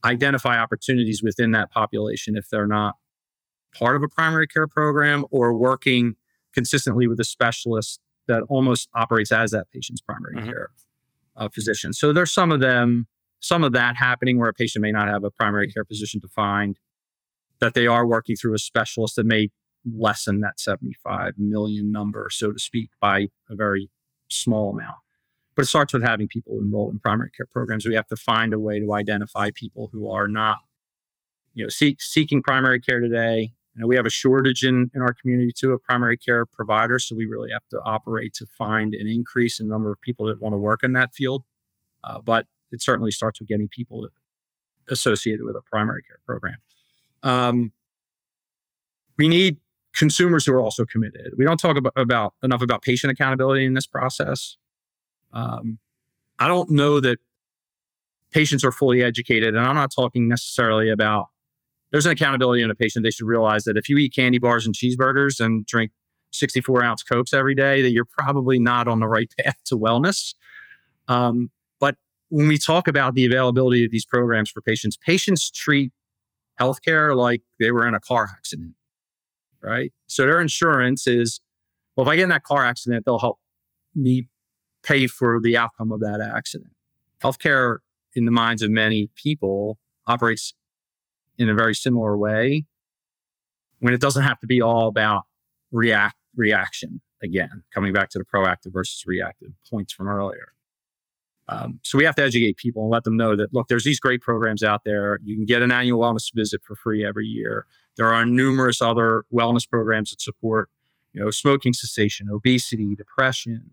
identify 0.04 0.58
opportunities 0.60 1.22
within 1.22 1.52
that 1.52 1.72
population 1.72 2.36
if 2.36 2.50
they're 2.50 2.68
not 2.68 2.96
part 3.77 3.96
of 3.96 4.03
a 4.03 4.08
primary 4.08 4.48
care 4.48 4.67
program 4.67 5.25
or 5.32 5.53
working 5.53 6.15
consistently 6.53 7.08
with 7.08 7.20
a 7.20 7.24
specialist 7.24 8.00
that 8.27 8.41
almost 8.50 8.89
operates 8.96 9.32
as 9.32 9.51
that 9.51 9.70
patient's 9.72 10.01
primary 10.01 10.36
mm-hmm. 10.36 10.48
care 10.48 10.70
uh, 11.36 11.50
physician. 11.50 11.94
So 11.94 12.13
there's 12.13 12.32
some 12.32 12.51
of 12.51 12.60
them, 12.60 13.08
some 13.39 13.63
of 13.63 13.74
that 13.74 13.96
happening 13.98 14.39
where 14.39 14.50
a 14.50 14.53
patient 14.53 14.82
may 14.82 14.91
not 14.91 15.08
have 15.08 15.24
a 15.24 15.32
primary 15.32 15.72
care 15.72 15.86
physician 15.86 16.20
defined, 16.20 16.79
that 17.60 17.74
they 17.74 17.88
are 17.88 18.05
working 18.05 18.36
through 18.36 18.53
a 18.53 18.60
specialist 18.60 19.15
that 19.15 19.25
may 19.25 19.50
lessen 19.86 20.41
that 20.41 20.60
75 20.60 21.34
million 21.38 21.91
number, 21.91 22.29
so 22.32 22.51
to 22.51 22.60
speak, 22.60 22.89
by 23.00 23.27
a 23.50 23.55
very 23.55 23.89
small 24.29 24.72
amount. 24.74 24.98
But 25.55 25.63
it 25.63 25.67
starts 25.67 25.94
with 25.94 26.03
having 26.03 26.27
people 26.27 26.60
enrolled 26.60 26.94
in 26.94 27.00
primary 27.00 27.32
care 27.32 27.46
programs. 27.46 27.86
We 27.86 27.96
have 27.96 28.08
to 28.08 28.15
find 28.15 28.53
a 28.53 28.60
way 28.60 28.79
to 28.79 28.94
identify 28.94 29.51
people 29.53 29.89
who 29.91 30.10
are 30.10 30.27
not, 30.27 30.58
you 31.53 31.63
know, 31.63 31.70
seek, 31.70 32.01
seeking 32.01 32.44
primary 32.44 32.82
care 32.82 33.00
today, 33.00 33.53
you 33.75 33.82
know, 33.82 33.88
we 33.88 33.96
have 33.98 34.05
a 34.05 34.10
shortage 34.10 34.63
in, 34.63 34.89
in 34.96 35.01
our 35.01 35.13
community 35.13 35.51
too 35.51 35.74
of 35.74 35.84
primary 35.84 36.17
care 36.17 36.46
providers. 36.46 37.05
So 37.08 37.15
we 37.15 37.25
really 37.25 37.51
have 37.51 37.67
to 37.72 37.82
operate 37.84 38.34
to 38.36 38.46
find 38.46 38.94
an 38.94 39.08
increase 39.08 39.60
in 39.60 39.67
number 39.67 39.91
of 39.91 40.00
people 40.00 40.25
that 40.27 40.41
want 40.41 40.53
to 40.53 40.58
work 40.58 40.82
in 40.84 40.94
that 40.94 41.13
field. 41.13 41.44
Uh, 42.03 42.20
but 42.20 42.48
it 42.72 42.82
certainly 42.82 43.12
starts 43.12 43.39
with 43.39 43.50
getting 43.50 43.67
people 43.67 44.08
associated 44.89 45.44
with 45.44 45.55
a 45.55 45.62
primary 45.62 46.03
care 46.03 46.20
program. 46.25 46.58
Um, 47.24 47.74
we 49.17 49.27
need 49.27 49.58
consumers 49.94 50.46
who 50.46 50.53
are 50.53 50.60
also 50.60 50.86
committed. 50.86 51.34
We 51.38 51.46
don't 51.46 51.58
talk 51.58 51.77
about, 51.77 51.94
about 51.96 52.34
enough 52.44 52.62
about 52.62 52.82
patient 52.82 53.12
accountability 53.12 53.65
in 53.65 53.74
this 53.74 53.88
process. 53.88 54.58
Um, 55.34 55.79
I 56.39 56.48
don't 56.48 56.70
know 56.70 57.00
that 57.00 57.20
patients 58.32 58.63
are 58.63 58.72
fully 58.72 59.01
educated, 59.01 59.55
and 59.55 59.65
I'm 59.65 59.75
not 59.75 59.91
talking 59.94 60.27
necessarily 60.27 60.89
about 60.89 61.27
there's 61.96 62.06
an 62.06 62.12
accountability 62.12 62.62
in 62.62 62.70
a 62.70 62.75
patient. 62.75 63.06
They 63.06 63.10
should 63.10 63.25
realize 63.25 63.64
that 63.64 63.78
if 63.78 63.88
you 63.88 63.98
eat 63.98 64.14
candy 64.14 64.38
bars 64.38 64.66
and 64.66 64.75
cheeseburgers 64.75 65.40
and 65.40 65.66
drink 65.66 65.92
64 66.34 66.84
ounce 66.84 67.04
Cokes 67.04 67.34
every 67.34 67.56
day, 67.56 67.82
that 67.82 67.92
you're 67.92 68.04
probably 68.04 68.60
not 68.60 68.90
on 68.90 69.00
the 69.00 69.08
right 69.08 69.32
path 69.40 69.56
to 69.68 69.78
wellness. 69.78 70.34
Um, 71.08 71.52
but 71.80 71.96
when 72.28 72.50
we 72.50 72.58
talk 72.58 72.90
about 72.90 73.16
the 73.16 73.25
availability 73.25 73.86
of 73.86 73.92
these 73.92 74.04
programs 74.04 74.50
for 74.50 74.60
patients, 74.60 74.98
patients 74.98 75.50
treat 75.50 75.94
healthcare 76.60 77.16
like 77.16 77.44
they 77.62 77.72
were 77.72 77.88
in 77.88 77.94
a 77.94 78.02
car 78.02 78.28
accident, 78.30 78.74
right? 79.64 79.94
So 80.08 80.24
their 80.25 80.42
insurance 80.42 81.08
is, 81.08 81.40
well, 81.96 82.06
if 82.06 82.12
I 82.12 82.18
get 82.18 82.24
in 82.24 82.30
that 82.30 82.44
car 82.44 82.66
accident, 82.66 83.06
they'll 83.06 83.20
help 83.20 83.40
me 83.96 84.28
pay 84.84 85.08
for 85.08 85.40
the 85.42 85.56
outcome 85.56 85.94
of 85.94 86.02
that 86.02 86.20
accident. 86.20 86.72
Healthcare, 87.24 87.78
in 88.16 88.25
the 88.25 88.32
minds 88.32 88.62
of 88.62 88.70
many 88.70 89.10
people, 89.16 89.78
operates 90.08 90.54
in 91.38 91.50
a 91.50 91.54
very 91.54 91.75
similar 91.75 92.18
way 92.18 92.65
when 93.80 93.94
it 93.94 94.01
doesn't 94.01 94.24
have 94.24 94.39
to 94.39 94.48
be 94.48 94.62
all 94.62 94.88
about 94.88 95.24
react 95.72 96.15
reaction 96.36 97.01
again 97.24 97.63
coming 97.74 97.94
back 97.94 98.10
to 98.10 98.20
the 98.20 98.25
proactive 98.25 98.74
versus 98.74 99.04
reactive 99.06 99.51
points 99.70 99.94
from 99.94 100.08
earlier. 100.08 100.54
Um, 101.48 101.80
so 101.84 101.98
we 101.98 102.04
have 102.06 102.15
to 102.15 102.24
educate 102.24 102.58
people 102.58 102.84
and 102.84 102.92
let 102.92 103.04
them 103.04 103.15
know 103.15 103.36
that 103.36 103.54
look 103.54 103.68
there's 103.68 103.84
these 103.84 104.00
great 104.00 104.22
programs 104.22 104.63
out 104.63 104.84
there. 104.84 105.20
You 105.24 105.36
can 105.36 105.46
get 105.46 105.62
an 105.62 105.72
annual 105.72 106.00
wellness 106.01 106.34
visit 106.34 106.62
for 106.63 106.75
free 106.75 107.06
every 107.06 107.27
year. 107.27 107.68
There 107.98 108.12
are 108.12 108.25
numerous 108.25 108.82
other 108.82 109.25
wellness 109.32 109.70
programs 109.70 110.10
that 110.10 110.22
support 110.22 110.70
you 111.13 111.24
know 111.24 111.30
smoking 111.30 111.74
cessation 111.74 112.30
obesity 112.30 112.96
depression 112.96 113.72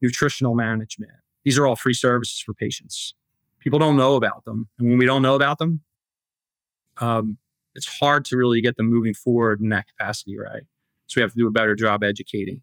nutritional 0.00 0.54
management. 0.54 1.12
These 1.44 1.58
are 1.58 1.66
all 1.66 1.76
free 1.76 1.94
services 1.94 2.40
for 2.40 2.54
patients. 2.54 3.14
People 3.60 3.78
don't 3.78 3.96
know 3.96 4.16
about 4.16 4.44
them. 4.44 4.68
And 4.78 4.88
when 4.88 4.98
we 4.98 5.06
don't 5.06 5.22
know 5.22 5.36
about 5.36 5.58
them 5.58 5.80
um, 6.98 7.38
it's 7.74 7.86
hard 7.86 8.24
to 8.26 8.36
really 8.36 8.60
get 8.60 8.76
them 8.76 8.86
moving 8.86 9.14
forward 9.14 9.60
in 9.60 9.70
that 9.70 9.86
capacity, 9.88 10.38
right? 10.38 10.62
So 11.06 11.20
we 11.20 11.22
have 11.22 11.32
to 11.32 11.38
do 11.38 11.46
a 11.46 11.50
better 11.50 11.74
job 11.74 12.02
educating. 12.02 12.62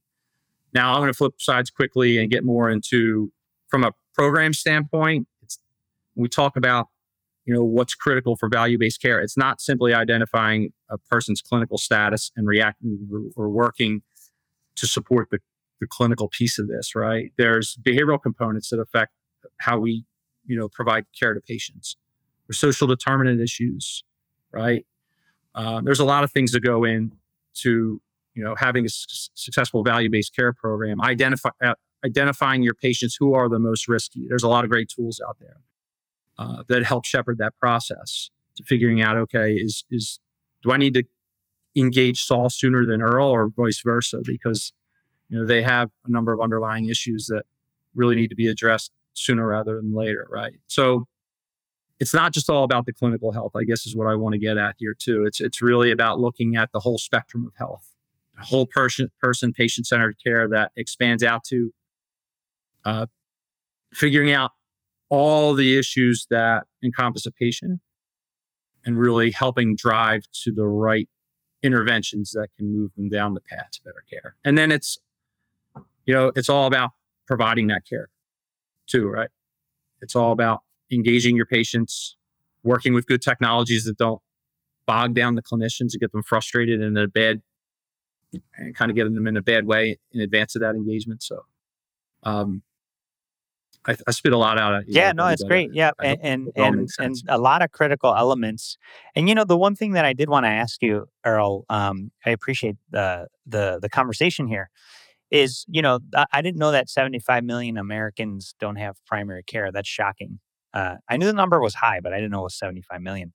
Now 0.73 0.93
I'm 0.93 1.01
going 1.01 1.11
to 1.11 1.17
flip 1.17 1.33
sides 1.39 1.69
quickly 1.69 2.17
and 2.19 2.29
get 2.29 2.43
more 2.43 2.69
into 2.69 3.31
from 3.67 3.83
a 3.83 3.91
program 4.13 4.53
standpoint. 4.53 5.27
We 6.15 6.27
talk 6.27 6.55
about 6.55 6.87
you 7.45 7.53
know 7.53 7.63
what's 7.63 7.95
critical 7.95 8.35
for 8.35 8.47
value-based 8.49 9.01
care. 9.01 9.19
It's 9.19 9.37
not 9.37 9.61
simply 9.61 9.93
identifying 9.93 10.71
a 10.89 10.97
person's 10.97 11.41
clinical 11.41 11.77
status 11.77 12.31
and 12.35 12.45
reacting 12.47 13.09
or 13.35 13.49
working 13.49 14.03
to 14.75 14.85
support 14.85 15.29
the, 15.31 15.39
the 15.81 15.87
clinical 15.87 16.27
piece 16.27 16.59
of 16.59 16.67
this. 16.67 16.93
Right? 16.93 17.31
There's 17.37 17.77
behavioral 17.81 18.21
components 18.21 18.69
that 18.69 18.79
affect 18.79 19.13
how 19.57 19.79
we 19.79 20.05
you 20.45 20.59
know 20.59 20.69
provide 20.69 21.05
care 21.17 21.33
to 21.33 21.41
patients. 21.41 21.97
There's 22.47 22.59
social 22.59 22.87
determinant 22.87 23.41
issues. 23.41 24.03
Right? 24.51 24.85
Uh, 25.55 25.81
there's 25.81 25.99
a 25.99 26.05
lot 26.05 26.23
of 26.23 26.31
things 26.31 26.51
that 26.51 26.61
go 26.61 26.83
in 26.83 27.13
to 27.55 28.01
you 28.33 28.43
know 28.43 28.55
having 28.55 28.85
a 28.85 28.87
s- 28.87 29.29
successful 29.33 29.83
value-based 29.83 30.35
care 30.35 30.53
program 30.53 31.01
identify 31.01 31.49
uh, 31.63 31.73
identifying 32.05 32.63
your 32.63 32.73
patients 32.73 33.17
who 33.19 33.33
are 33.33 33.49
the 33.49 33.59
most 33.59 33.87
risky. 33.87 34.25
There's 34.27 34.43
a 34.43 34.47
lot 34.47 34.63
of 34.63 34.69
great 34.69 34.89
tools 34.89 35.21
out 35.27 35.37
there 35.39 35.57
uh, 36.37 36.63
that 36.67 36.83
help 36.83 37.05
shepherd 37.05 37.37
that 37.39 37.57
process 37.59 38.29
to 38.55 38.63
figuring 38.63 39.01
out 39.01 39.17
okay 39.17 39.53
is 39.53 39.85
is 39.89 40.19
do 40.61 40.71
i 40.71 40.77
need 40.77 40.93
to 40.93 41.03
engage 41.75 42.23
saul 42.23 42.49
sooner 42.49 42.85
than 42.85 43.01
earl 43.01 43.27
or 43.27 43.49
vice 43.49 43.81
versa? 43.83 44.21
Because 44.23 44.73
you 45.29 45.39
know 45.39 45.45
they 45.45 45.61
have 45.61 45.89
a 46.05 46.11
number 46.11 46.33
of 46.33 46.41
underlying 46.41 46.89
issues 46.89 47.27
that 47.27 47.43
really 47.95 48.15
need 48.15 48.29
to 48.29 48.35
be 48.35 48.47
addressed 48.47 48.91
sooner 49.13 49.47
rather 49.47 49.75
than 49.75 49.93
later 49.93 50.27
right? 50.29 50.53
So 50.67 51.07
it's 51.99 52.13
not 52.13 52.33
just 52.33 52.49
all 52.49 52.63
about 52.63 52.85
the 52.85 52.93
clinical 52.93 53.31
health 53.31 53.51
i 53.55 53.63
guess 53.63 53.85
is 53.85 53.95
what 53.95 54.07
i 54.07 54.15
want 54.15 54.33
to 54.33 54.39
get 54.39 54.57
at 54.57 54.75
here 54.77 54.95
too. 54.99 55.25
It's 55.25 55.41
it's 55.41 55.61
really 55.61 55.91
about 55.91 56.19
looking 56.19 56.55
at 56.55 56.71
the 56.71 56.79
whole 56.79 56.97
spectrum 56.97 57.45
of 57.45 57.53
health. 57.57 57.95
Whole 58.39 58.65
person 58.65 59.09
person 59.19 59.51
patient 59.51 59.87
centered 59.87 60.17
care 60.23 60.47
that 60.49 60.71
expands 60.77 61.23
out 61.23 61.43
to 61.45 61.73
uh, 62.85 63.05
figuring 63.93 64.31
out 64.31 64.51
all 65.09 65.53
the 65.53 65.77
issues 65.77 66.25
that 66.29 66.63
encompass 66.83 67.25
a 67.25 67.31
patient 67.31 67.81
and 68.85 68.97
really 68.97 69.31
helping 69.31 69.75
drive 69.75 70.23
to 70.43 70.53
the 70.53 70.65
right 70.65 71.09
interventions 71.63 72.31
that 72.31 72.47
can 72.57 72.73
move 72.73 72.91
them 72.95 73.09
down 73.09 73.33
the 73.33 73.41
path 73.41 73.71
to 73.71 73.81
better 73.83 74.03
care. 74.09 74.35
And 74.45 74.57
then 74.57 74.71
it's 74.71 74.97
you 76.05 76.13
know 76.13 76.31
it's 76.35 76.49
all 76.49 76.65
about 76.65 76.91
providing 77.27 77.67
that 77.67 77.85
care 77.87 78.09
too 78.87 79.07
right? 79.07 79.29
It's 80.01 80.15
all 80.15 80.31
about 80.31 80.61
engaging 80.91 81.35
your 81.35 81.45
patients 81.45 82.15
working 82.63 82.93
with 82.93 83.05
good 83.05 83.21
technologies 83.21 83.85
that 83.85 83.97
don't 83.97 84.21
bog 84.85 85.13
down 85.13 85.35
the 85.35 85.41
clinicians 85.41 85.93
and 85.93 85.99
get 85.99 86.11
them 86.11 86.23
frustrated 86.23 86.81
in 86.81 86.97
a 86.97 87.07
bad 87.07 87.41
and 88.57 88.75
kind 88.75 88.91
of 88.91 88.95
getting 88.95 89.15
them 89.15 89.27
in 89.27 89.37
a 89.37 89.41
bad 89.41 89.65
way 89.65 89.97
in 90.11 90.21
advance 90.21 90.55
of 90.55 90.61
that 90.61 90.75
engagement. 90.75 91.23
So, 91.23 91.45
um, 92.23 92.63
I, 93.87 93.95
I 94.07 94.11
spit 94.11 94.33
a 94.33 94.37
lot 94.37 94.59
out. 94.59 94.83
Yeah, 94.87 95.11
know, 95.13 95.25
no, 95.25 95.31
it's 95.31 95.43
great. 95.43 95.69
Yeah, 95.73 95.91
and 96.03 96.19
and 96.21 96.51
and, 96.55 96.89
and, 96.99 97.15
a 97.29 97.37
lot 97.37 97.61
of 97.61 97.71
critical 97.71 98.13
elements. 98.13 98.77
And 99.15 99.29
you 99.29 99.35
know, 99.35 99.45
the 99.45 99.57
one 99.57 99.75
thing 99.75 99.93
that 99.93 100.05
I 100.05 100.13
did 100.13 100.29
want 100.29 100.45
to 100.45 100.49
ask 100.49 100.81
you, 100.81 101.07
Earl, 101.25 101.65
um, 101.69 102.11
I 102.25 102.31
appreciate 102.31 102.75
the 102.89 103.27
the 103.45 103.79
the 103.81 103.89
conversation 103.89 104.47
here. 104.47 104.69
Is 105.31 105.65
you 105.69 105.81
know, 105.81 105.99
I 106.33 106.41
didn't 106.41 106.57
know 106.57 106.71
that 106.71 106.89
75 106.89 107.43
million 107.43 107.77
Americans 107.77 108.55
don't 108.59 108.75
have 108.75 108.97
primary 109.05 109.43
care. 109.43 109.71
That's 109.71 109.87
shocking. 109.87 110.39
Uh, 110.73 110.95
I 111.09 111.17
knew 111.17 111.25
the 111.25 111.33
number 111.33 111.59
was 111.59 111.75
high, 111.75 111.99
but 112.01 112.13
I 112.13 112.17
didn't 112.17 112.31
know 112.31 112.41
it 112.41 112.43
was 112.43 112.59
75 112.59 113.01
million. 113.01 113.33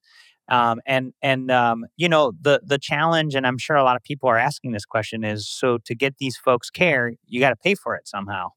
Um, 0.49 0.81
and 0.87 1.15
and 1.23 1.51
um, 1.51 1.87
you 1.97 2.09
know 2.09 2.33
the 2.39 2.61
the 2.65 2.79
challenge, 2.79 3.35
and 3.35 3.47
I'm 3.47 3.57
sure 3.57 3.77
a 3.77 3.85
lot 3.85 3.97
of 3.97 4.03
people 4.03 4.29
are 4.29 4.37
asking 4.37 4.73
this 4.73 4.85
question 4.85 5.25
is: 5.25 5.49
so 5.49 5.79
to 5.87 5.95
get 5.95 6.19
these 6.19 6.37
folks 6.37 6.69
care, 6.69 7.13
you 7.27 7.41
got 7.41 7.51
to 7.51 7.57
pay 7.57 7.75
for 7.75 7.97
it 7.97 8.07
somehow. 8.07 8.51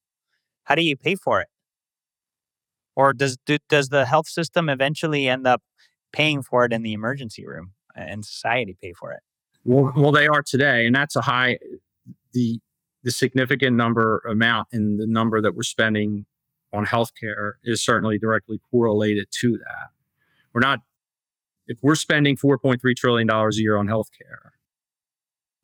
How 0.63 0.75
do 0.75 0.81
you 0.84 0.98
pay 0.98 1.15
for 1.15 1.39
it? 1.39 1.48
Or 2.98 3.13
does 3.13 3.38
do, 3.46 3.57
does 3.69 3.88
the 3.88 4.05
health 4.05 4.27
system 4.27 4.67
eventually 4.67 5.29
end 5.29 5.48
up 5.48 5.62
paying 6.12 6.41
for 6.41 6.65
it 6.65 6.74
in 6.74 6.84
the 6.84 6.91
emergency 6.91 7.46
room, 7.48 7.72
and 7.96 8.25
society 8.25 8.75
pay 8.81 8.91
for 8.91 9.13
it? 9.13 9.21
Well, 9.63 9.93
well, 9.95 10.12
they 10.12 10.28
are 10.28 10.41
today, 10.41 10.86
and 10.86 10.93
that's 10.93 11.15
a 11.15 11.21
high 11.21 11.58
the 12.34 12.60
the 13.04 13.12
significant 13.12 13.78
number 13.78 14.21
amount 14.30 14.67
and 14.73 14.99
the 14.99 15.08
number 15.08 15.41
that 15.41 15.56
we're 15.56 15.63
spending 15.63 16.25
on 16.77 16.85
healthcare 16.85 17.53
is 17.63 17.83
certainly 17.83 18.17
directly 18.17 18.59
correlated 18.71 19.27
to 19.41 19.57
that. 19.57 19.89
We're 20.53 20.61
not 20.61 20.79
if 21.67 21.79
we're 21.81 21.95
spending 21.95 22.37
$4.3 22.37 22.95
trillion 22.95 23.29
a 23.29 23.49
year 23.55 23.75
on 23.77 23.87
healthcare, 23.87 24.51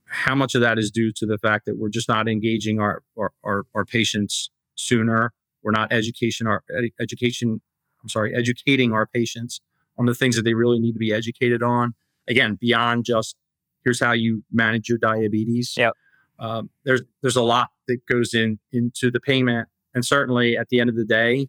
how 0.06 0.36
much 0.36 0.54
of 0.54 0.62
that 0.62 0.78
is 0.78 0.92
due 0.92 1.12
to 1.14 1.26
the 1.26 1.38
fact 1.38 1.66
that 1.66 1.78
we're 1.78 1.90
just 1.90 2.10
not 2.10 2.28
engaging 2.28 2.80
our, 2.80 3.04
our, 3.18 3.32
our, 3.44 3.64
our 3.74 3.86
patients 3.86 4.52
sooner? 4.76 5.34
We're 5.64 5.72
not 5.72 5.94
education 5.94 6.46
our 6.46 6.62
education, 7.00 7.62
I'm 8.02 8.10
sorry, 8.10 8.36
educating 8.36 8.92
our 8.92 9.08
patients 9.08 9.62
on 9.98 10.06
the 10.06 10.14
things 10.14 10.36
that 10.36 10.42
they 10.44 10.54
really 10.54 10.80
need 10.80 10.92
to 10.92 11.00
be 11.00 11.14
educated 11.14 11.64
on. 11.64 11.94
Again, 12.28 12.58
beyond 12.60 13.06
just 13.06 13.38
here's 13.86 14.02
how 14.02 14.12
you 14.12 14.44
manage 14.52 14.90
your 14.90 14.98
diabetes. 14.98 15.74
Yeah. 15.78 15.92
Um, 16.38 16.70
there's 16.84 17.02
there's 17.22 17.38
a 17.38 17.42
lot 17.42 17.70
that 17.88 18.06
goes 18.06 18.34
in 18.34 18.60
into 18.74 19.10
the 19.10 19.22
payment, 19.22 19.70
and 19.94 20.06
certainly 20.06 20.58
at 20.58 20.70
the 20.70 20.80
end 20.80 20.90
of 20.90 20.96
the 20.96 21.06
day, 21.06 21.48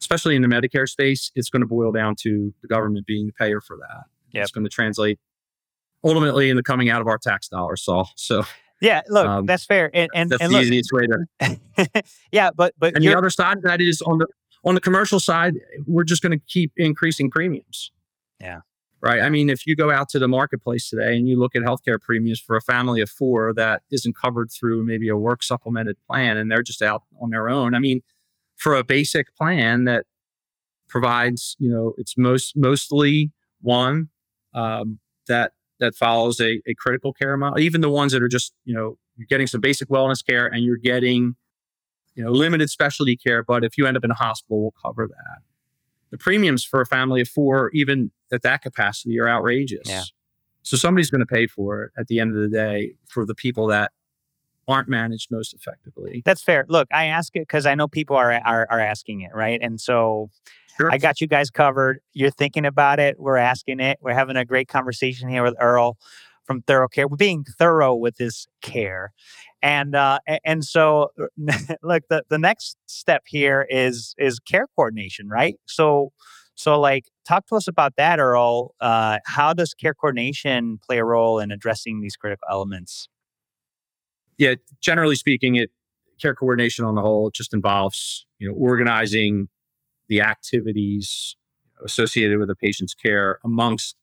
especially 0.00 0.36
in 0.36 0.42
the 0.42 0.48
Medicare 0.48 0.88
space, 0.88 1.30
it's 1.34 1.50
going 1.50 1.60
to 1.60 1.66
boil 1.66 1.92
down 1.92 2.14
to 2.20 2.52
the 2.62 2.68
government 2.68 3.06
being 3.06 3.26
the 3.26 3.32
payer 3.32 3.60
for 3.60 3.76
that. 3.76 4.04
Yep. 4.32 4.42
It's 4.42 4.52
going 4.52 4.64
to 4.64 4.70
translate 4.70 5.18
ultimately 6.04 6.50
in 6.50 6.56
the 6.56 6.62
coming 6.62 6.90
out 6.90 7.00
of 7.00 7.06
our 7.06 7.18
tax 7.18 7.48
dollars, 7.48 7.82
Saul. 7.82 8.10
So 8.16 8.44
yeah, 8.80 9.02
look, 9.08 9.26
um, 9.26 9.46
that's 9.46 9.64
fair. 9.64 9.90
And, 9.94 10.10
and 10.14 10.30
that's 10.30 10.42
and 10.42 10.52
the 10.52 10.56
look, 10.58 10.64
easiest 10.64 10.92
way 10.92 11.06
to. 11.06 12.04
yeah, 12.32 12.50
but 12.54 12.74
but 12.78 12.94
and 12.94 13.04
the 13.04 13.14
other 13.14 13.30
side 13.30 13.58
of 13.58 13.62
that 13.62 13.80
is 13.80 14.02
on 14.02 14.18
the 14.18 14.26
on 14.64 14.74
the 14.74 14.80
commercial 14.80 15.20
side, 15.20 15.54
we're 15.86 16.04
just 16.04 16.22
going 16.22 16.38
to 16.38 16.44
keep 16.46 16.72
increasing 16.76 17.30
premiums. 17.30 17.92
Yeah. 18.40 18.60
Right. 19.02 19.20
I 19.20 19.28
mean, 19.28 19.50
if 19.50 19.66
you 19.66 19.76
go 19.76 19.90
out 19.90 20.08
to 20.10 20.18
the 20.18 20.26
marketplace 20.26 20.88
today 20.88 21.16
and 21.16 21.28
you 21.28 21.38
look 21.38 21.54
at 21.54 21.62
healthcare 21.62 22.00
premiums 22.00 22.40
for 22.40 22.56
a 22.56 22.62
family 22.62 23.00
of 23.02 23.10
four 23.10 23.52
that 23.54 23.82
isn't 23.90 24.16
covered 24.16 24.50
through 24.50 24.84
maybe 24.84 25.08
a 25.08 25.16
work 25.16 25.42
supplemented 25.42 25.96
plan 26.08 26.36
and 26.38 26.50
they're 26.50 26.62
just 26.62 26.80
out 26.80 27.02
on 27.20 27.30
their 27.30 27.48
own, 27.48 27.74
I 27.74 27.78
mean, 27.78 28.02
for 28.56 28.74
a 28.74 28.82
basic 28.82 29.34
plan 29.36 29.84
that 29.84 30.06
provides, 30.88 31.56
you 31.58 31.68
know, 31.68 31.92
it's 31.98 32.16
most 32.16 32.56
mostly 32.56 33.32
one 33.60 34.08
um, 34.54 34.98
that 35.28 35.52
that 35.78 35.94
follows 35.94 36.40
a, 36.40 36.62
a 36.66 36.74
critical 36.74 37.12
care 37.12 37.36
model. 37.36 37.58
Even 37.58 37.82
the 37.82 37.90
ones 37.90 38.12
that 38.12 38.22
are 38.22 38.28
just, 38.28 38.54
you 38.64 38.74
know, 38.74 38.96
you're 39.16 39.26
getting 39.28 39.46
some 39.46 39.60
basic 39.60 39.88
wellness 39.88 40.24
care 40.24 40.46
and 40.46 40.64
you're 40.64 40.78
getting, 40.78 41.36
you 42.14 42.24
know, 42.24 42.30
limited 42.30 42.70
specialty 42.70 43.16
care. 43.16 43.42
But 43.42 43.62
if 43.62 43.76
you 43.76 43.86
end 43.86 43.96
up 43.96 44.04
in 44.04 44.10
a 44.10 44.14
hospital, 44.14 44.62
we'll 44.62 44.74
cover 44.82 45.06
that. 45.06 45.42
The 46.10 46.18
premiums 46.18 46.64
for 46.64 46.80
a 46.80 46.86
family 46.86 47.20
of 47.20 47.28
four, 47.28 47.70
even 47.72 48.10
at 48.32 48.42
that 48.42 48.62
capacity, 48.62 49.18
are 49.18 49.28
outrageous. 49.28 49.88
Yeah. 49.88 50.04
So 50.62 50.76
somebody's 50.76 51.10
going 51.10 51.20
to 51.20 51.26
pay 51.26 51.46
for 51.46 51.84
it 51.84 51.92
at 51.98 52.08
the 52.08 52.20
end 52.20 52.34
of 52.34 52.42
the 52.42 52.48
day 52.48 52.94
for 53.08 53.24
the 53.24 53.34
people 53.34 53.66
that 53.68 53.92
aren't 54.68 54.88
managed 54.88 55.30
most 55.30 55.54
effectively. 55.54 56.22
That's 56.24 56.42
fair. 56.42 56.66
Look, 56.68 56.88
I 56.92 57.06
ask 57.06 57.34
it 57.36 57.40
because 57.40 57.66
I 57.66 57.74
know 57.74 57.88
people 57.88 58.16
are, 58.16 58.32
are 58.32 58.66
are 58.70 58.80
asking 58.80 59.20
it, 59.20 59.32
right? 59.34 59.60
And 59.62 59.80
so 59.80 60.30
sure. 60.76 60.90
I 60.92 60.98
got 60.98 61.20
you 61.20 61.26
guys 61.26 61.50
covered. 61.50 62.00
You're 62.12 62.30
thinking 62.30 62.64
about 62.64 62.98
it. 62.98 63.18
We're 63.18 63.36
asking 63.36 63.80
it. 63.80 63.98
We're 64.00 64.14
having 64.14 64.36
a 64.36 64.44
great 64.44 64.68
conversation 64.68 65.28
here 65.28 65.42
with 65.42 65.54
Earl 65.60 65.96
from 66.44 66.62
ThoroughCare. 66.62 67.10
We're 67.10 67.16
being 67.16 67.44
thorough 67.44 67.94
with 67.94 68.16
this 68.16 68.46
care. 68.62 69.12
And 69.66 69.96
uh, 69.96 70.20
and 70.44 70.64
so 70.64 71.10
look, 71.82 72.04
the, 72.08 72.22
the 72.28 72.38
next 72.38 72.76
step 72.86 73.22
here 73.26 73.66
is 73.68 74.14
is 74.16 74.38
care 74.38 74.66
coordination, 74.76 75.28
right? 75.28 75.56
So 75.66 76.12
so 76.54 76.78
like 76.78 77.06
talk 77.26 77.46
to 77.48 77.56
us 77.56 77.66
about 77.66 77.96
that, 77.96 78.20
Earl. 78.20 78.74
Uh, 78.80 79.18
how 79.26 79.52
does 79.52 79.74
care 79.74 79.92
coordination 79.92 80.78
play 80.86 80.98
a 80.98 81.04
role 81.04 81.40
in 81.40 81.50
addressing 81.50 82.00
these 82.00 82.16
critical 82.16 82.46
elements? 82.48 83.08
yeah, 84.38 84.54
generally 84.80 85.16
speaking, 85.16 85.56
it 85.56 85.70
care 86.20 86.34
coordination 86.34 86.84
on 86.84 86.94
the 86.94 87.02
whole 87.02 87.30
just 87.30 87.52
involves 87.52 88.26
you 88.38 88.48
know 88.48 88.54
organizing 88.54 89.48
the 90.08 90.20
activities 90.20 91.36
associated 91.84 92.38
with 92.38 92.48
a 92.50 92.54
patient's 92.54 92.94
care 92.94 93.38
amongst 93.44 93.96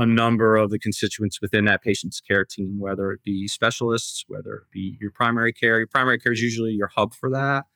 a 0.00 0.06
number 0.06 0.56
of 0.56 0.70
the 0.70 0.78
constituents 0.78 1.40
within 1.40 1.66
that 1.66 1.82
patient's 1.82 2.20
care 2.20 2.44
team, 2.44 2.78
whether 2.78 3.12
it 3.12 3.22
be 3.22 3.46
specialists, 3.46 4.24
whether 4.28 4.54
it 4.54 4.70
be 4.72 4.96
your 5.00 5.10
primary 5.10 5.52
care. 5.52 5.78
Your 5.78 5.86
primary 5.86 6.18
care 6.18 6.32
is 6.32 6.40
usually 6.40 6.72
your 6.72 6.88
hub 6.88 7.14
for 7.14 7.30
that, 7.30 7.66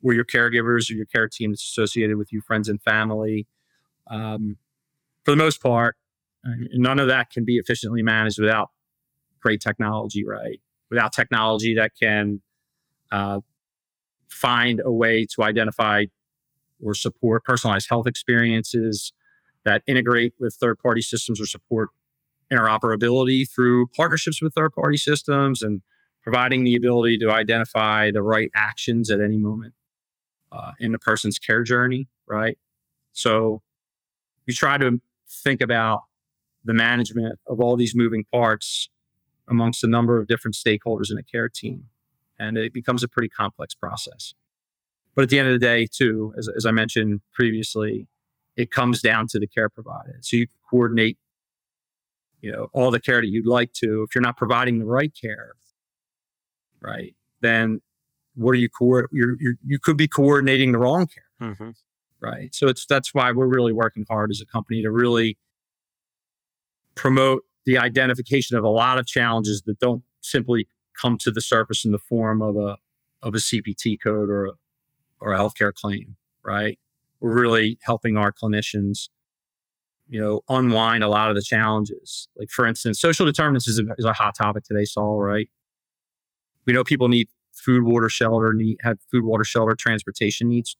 where 0.00 0.14
your 0.14 0.24
caregivers 0.24 0.90
or 0.90 0.94
your 0.94 1.06
care 1.06 1.28
team 1.28 1.52
is 1.52 1.60
associated 1.60 2.16
with 2.16 2.32
you, 2.32 2.40
friends 2.40 2.68
and 2.68 2.82
family. 2.82 3.46
Um, 4.08 4.58
for 5.24 5.32
the 5.32 5.36
most 5.36 5.62
part, 5.62 5.96
none 6.44 6.98
of 6.98 7.08
that 7.08 7.30
can 7.30 7.44
be 7.44 7.56
efficiently 7.56 8.02
managed 8.02 8.40
without 8.40 8.70
great 9.40 9.60
technology, 9.60 10.24
right? 10.24 10.60
without 10.90 11.12
technology 11.12 11.74
that 11.74 11.92
can 11.98 12.42
uh, 13.12 13.40
find 14.28 14.82
a 14.84 14.92
way 14.92 15.24
to 15.24 15.42
identify 15.42 16.04
or 16.84 16.94
support 16.94 17.44
personalized 17.44 17.88
health 17.88 18.06
experiences 18.06 19.12
that 19.64 19.82
integrate 19.86 20.34
with 20.38 20.54
third 20.54 20.78
party 20.78 21.02
systems 21.02 21.40
or 21.40 21.46
support 21.46 21.90
interoperability 22.52 23.48
through 23.48 23.86
partnerships 23.88 24.42
with 24.42 24.54
third 24.54 24.72
party 24.72 24.96
systems 24.96 25.62
and 25.62 25.82
providing 26.22 26.64
the 26.64 26.74
ability 26.74 27.18
to 27.18 27.30
identify 27.30 28.10
the 28.10 28.22
right 28.22 28.50
actions 28.54 29.10
at 29.10 29.20
any 29.20 29.36
moment 29.36 29.74
uh, 30.52 30.72
in 30.78 30.92
the 30.92 30.98
person's 30.98 31.38
care 31.38 31.62
journey, 31.62 32.08
right? 32.26 32.58
So 33.12 33.62
you 34.46 34.54
try 34.54 34.78
to 34.78 35.00
think 35.28 35.60
about 35.60 36.02
the 36.64 36.74
management 36.74 37.38
of 37.46 37.60
all 37.60 37.76
these 37.76 37.94
moving 37.94 38.24
parts 38.32 38.88
amongst 39.48 39.82
a 39.82 39.86
number 39.86 40.18
of 40.18 40.26
different 40.26 40.54
stakeholders 40.54 41.10
in 41.10 41.18
a 41.18 41.22
care 41.22 41.48
team. 41.48 41.84
And 42.38 42.56
it 42.56 42.72
becomes 42.72 43.02
a 43.02 43.08
pretty 43.08 43.28
complex 43.28 43.74
process. 43.74 44.34
But 45.14 45.22
at 45.22 45.28
the 45.28 45.38
end 45.38 45.48
of 45.48 45.54
the 45.54 45.64
day, 45.64 45.86
too, 45.86 46.32
as, 46.38 46.48
as 46.56 46.66
I 46.66 46.70
mentioned 46.70 47.20
previously, 47.32 48.06
it 48.60 48.70
comes 48.70 49.00
down 49.00 49.26
to 49.28 49.38
the 49.38 49.46
care 49.46 49.68
provided. 49.68 50.24
So 50.24 50.36
you 50.36 50.46
coordinate, 50.68 51.16
you 52.42 52.52
know, 52.52 52.68
all 52.72 52.90
the 52.90 53.00
care 53.00 53.20
that 53.20 53.26
you'd 53.26 53.46
like 53.46 53.72
to. 53.74 54.02
If 54.02 54.14
you're 54.14 54.22
not 54.22 54.36
providing 54.36 54.78
the 54.78 54.84
right 54.84 55.12
care, 55.18 55.54
right, 56.82 57.14
then 57.40 57.80
what 58.34 58.52
are 58.52 58.58
you 58.58 58.68
co- 58.68 59.06
you're, 59.10 59.36
you're, 59.40 59.54
you 59.64 59.78
could 59.78 59.96
be 59.96 60.06
coordinating 60.06 60.72
the 60.72 60.78
wrong 60.78 61.06
care, 61.06 61.50
mm-hmm. 61.50 61.70
right? 62.20 62.54
So 62.54 62.68
it's 62.68 62.84
that's 62.86 63.14
why 63.14 63.32
we're 63.32 63.46
really 63.46 63.72
working 63.72 64.04
hard 64.08 64.30
as 64.30 64.40
a 64.42 64.46
company 64.46 64.82
to 64.82 64.90
really 64.90 65.38
promote 66.94 67.42
the 67.64 67.78
identification 67.78 68.58
of 68.58 68.64
a 68.64 68.68
lot 68.68 68.98
of 68.98 69.06
challenges 69.06 69.62
that 69.62 69.78
don't 69.78 70.02
simply 70.20 70.68
come 71.00 71.16
to 71.18 71.30
the 71.30 71.40
surface 71.40 71.84
in 71.84 71.92
the 71.92 71.98
form 71.98 72.42
of 72.42 72.56
a 72.56 72.76
of 73.22 73.34
a 73.34 73.38
CPT 73.38 73.98
code 74.02 74.30
or 74.30 74.46
a, 74.46 74.52
or 75.20 75.32
a 75.32 75.38
healthcare 75.38 75.72
claim, 75.72 76.16
right? 76.42 76.78
We're 77.20 77.38
really 77.38 77.78
helping 77.82 78.16
our 78.16 78.32
clinicians, 78.32 79.08
you 80.08 80.20
know, 80.20 80.40
unwind 80.48 81.04
a 81.04 81.08
lot 81.08 81.30
of 81.30 81.36
the 81.36 81.42
challenges. 81.42 82.28
Like 82.36 82.50
for 82.50 82.66
instance, 82.66 83.00
social 83.00 83.26
determinants 83.26 83.68
is 83.68 83.78
a, 83.78 83.84
is 83.98 84.04
a 84.04 84.12
hot 84.12 84.34
topic 84.34 84.64
today, 84.64 84.84
Saul, 84.84 85.20
right? 85.20 85.48
We 86.66 86.72
know 86.72 86.84
people 86.84 87.08
need 87.08 87.28
food, 87.52 87.84
water, 87.84 88.08
shelter, 88.08 88.52
need 88.52 88.78
have 88.82 88.98
food, 89.10 89.24
water, 89.24 89.44
shelter, 89.44 89.74
transportation 89.74 90.48
needs. 90.48 90.76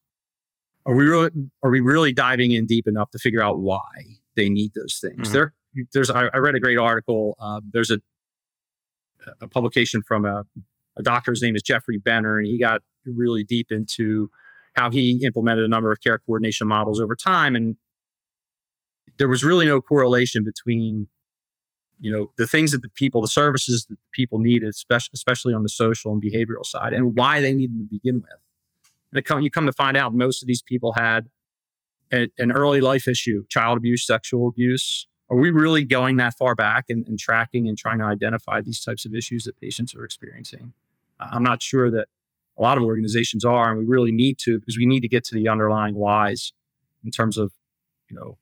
Are 0.86 0.94
we 0.94 1.06
really 1.06 1.30
are 1.62 1.70
we 1.70 1.80
really 1.80 2.12
diving 2.12 2.52
in 2.52 2.66
deep 2.66 2.86
enough 2.86 3.10
to 3.10 3.18
figure 3.18 3.42
out 3.42 3.58
why 3.58 4.18
they 4.36 4.48
need 4.48 4.72
those 4.74 4.98
things? 5.00 5.28
Mm-hmm. 5.28 5.32
There, 5.32 5.54
there's 5.92 6.10
I, 6.10 6.26
I, 6.32 6.38
read 6.38 6.54
a 6.54 6.60
great 6.60 6.78
article. 6.78 7.36
Uh, 7.38 7.60
there's 7.70 7.90
a 7.90 7.98
a 9.40 9.48
publication 9.48 10.02
from 10.02 10.24
a, 10.24 10.44
a 10.96 11.02
doctor. 11.02 11.32
His 11.32 11.42
name 11.42 11.54
is 11.54 11.62
Jeffrey 11.62 11.98
Brenner, 11.98 12.38
and 12.38 12.46
he 12.46 12.58
got 12.58 12.82
really 13.04 13.44
deep 13.44 13.70
into 13.70 14.30
how 14.74 14.90
he 14.90 15.20
implemented 15.24 15.64
a 15.64 15.68
number 15.68 15.90
of 15.92 16.00
care 16.00 16.18
coordination 16.18 16.66
models 16.66 17.00
over 17.00 17.14
time, 17.14 17.56
and 17.56 17.76
there 19.18 19.28
was 19.28 19.44
really 19.44 19.66
no 19.66 19.80
correlation 19.80 20.44
between 20.44 21.08
you 22.00 22.10
know 22.10 22.32
the 22.38 22.46
things 22.46 22.72
that 22.72 22.82
the 22.82 22.88
people 22.88 23.20
the 23.20 23.28
services 23.28 23.84
that 23.88 23.96
the 23.96 24.08
people 24.12 24.38
needed 24.38 24.68
especially, 24.68 25.10
especially 25.14 25.54
on 25.54 25.62
the 25.62 25.68
social 25.68 26.12
and 26.12 26.22
behavioral 26.22 26.64
side 26.64 26.92
and 26.92 27.16
why 27.16 27.40
they 27.40 27.52
needed 27.52 27.78
to 27.78 27.84
begin 27.84 28.16
with. 28.16 28.40
And 29.12 29.24
come, 29.24 29.42
you 29.42 29.50
come 29.50 29.66
to 29.66 29.72
find 29.72 29.96
out 29.96 30.14
most 30.14 30.42
of 30.42 30.46
these 30.46 30.62
people 30.62 30.92
had 30.92 31.28
a, 32.12 32.28
an 32.38 32.52
early 32.52 32.80
life 32.80 33.06
issue 33.06 33.44
child 33.48 33.76
abuse 33.76 34.06
sexual 34.06 34.48
abuse. 34.48 35.06
Are 35.28 35.36
we 35.36 35.50
really 35.50 35.84
going 35.84 36.16
that 36.16 36.34
far 36.36 36.54
back 36.56 36.86
and, 36.88 37.06
and, 37.06 37.16
tracking 37.16 37.68
and 37.68 37.78
trying 37.78 38.00
to 38.00 38.04
identify 38.04 38.60
these 38.60 38.82
types 38.82 39.04
of 39.04 39.14
issues 39.14 39.44
that 39.44 39.60
patients 39.60 39.94
are 39.94 40.04
experiencing? 40.04 40.72
I'm 41.20 41.44
not 41.44 41.62
sure 41.62 41.88
that 41.90 42.08
a 42.60 42.62
lot 42.62 42.76
of 42.76 42.84
organizations 42.84 43.44
are 43.44 43.70
and 43.70 43.78
we 43.78 43.86
really 43.86 44.12
need 44.12 44.38
to 44.38 44.60
because 44.60 44.76
we 44.76 44.86
need 44.86 45.00
to 45.00 45.08
get 45.08 45.24
to 45.24 45.34
the 45.34 45.48
underlying 45.48 45.94
whys 45.94 46.52
in 47.04 47.10
terms 47.10 47.38
of 47.38 47.52
you 48.08 48.16
know 48.16 48.36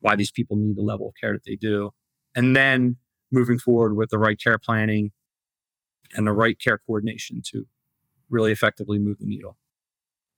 why 0.00 0.16
these 0.16 0.30
people 0.30 0.56
need 0.56 0.76
the 0.76 0.82
level 0.82 1.08
of 1.08 1.14
care 1.20 1.32
that 1.32 1.44
they 1.44 1.56
do 1.56 1.90
and 2.34 2.56
then 2.56 2.96
moving 3.30 3.58
forward 3.58 3.96
with 3.96 4.10
the 4.10 4.18
right 4.18 4.38
care 4.40 4.58
planning 4.58 5.12
and 6.14 6.26
the 6.26 6.32
right 6.32 6.58
care 6.58 6.78
coordination 6.78 7.40
to 7.44 7.66
really 8.28 8.52
effectively 8.52 8.98
move 8.98 9.18
the 9.18 9.26
needle. 9.26 9.56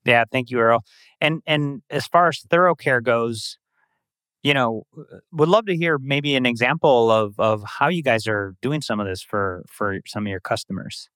Yeah, 0.05 0.25
thank 0.31 0.51
you, 0.51 0.59
Earl. 0.59 0.85
And 1.21 1.43
and 1.47 1.83
as 1.91 2.07
far 2.07 2.29
as 2.29 2.41
ThoroughCare 2.41 3.03
goes, 3.03 3.59
you 4.43 4.53
know, 4.53 4.85
would 5.31 5.49
love 5.49 5.67
to 5.67 5.77
hear 5.77 5.99
maybe 5.99 6.35
an 6.35 6.47
example 6.47 7.11
of 7.11 7.39
of 7.39 7.63
how 7.65 7.89
you 7.89 8.03
guys 8.03 8.27
are 8.27 8.57
doing 8.61 8.83
some 8.83 8.99
of 8.99 9.07
this 9.07 9.23
for 9.23 9.65
for 9.69 10.01
some 10.07 10.27
of 10.27 10.31
your 10.31 10.41
customers. 10.41 11.09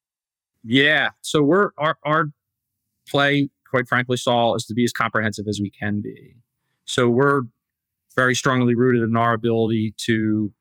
Yeah, 0.68 1.10
so 1.20 1.42
we're 1.42 1.70
our 1.78 1.96
our 2.02 2.26
play, 3.08 3.50
quite 3.70 3.88
frankly, 3.88 4.16
Saul, 4.16 4.56
is 4.56 4.64
to 4.66 4.74
be 4.74 4.82
as 4.82 4.92
comprehensive 4.92 5.46
as 5.48 5.60
we 5.60 5.70
can 5.70 6.00
be. 6.00 6.34
So 6.86 7.08
we're 7.08 7.42
very 8.16 8.34
strongly 8.34 8.74
rooted 8.74 9.02
in 9.02 9.16
our 9.16 9.32
ability 9.32 9.94
to 9.98 10.52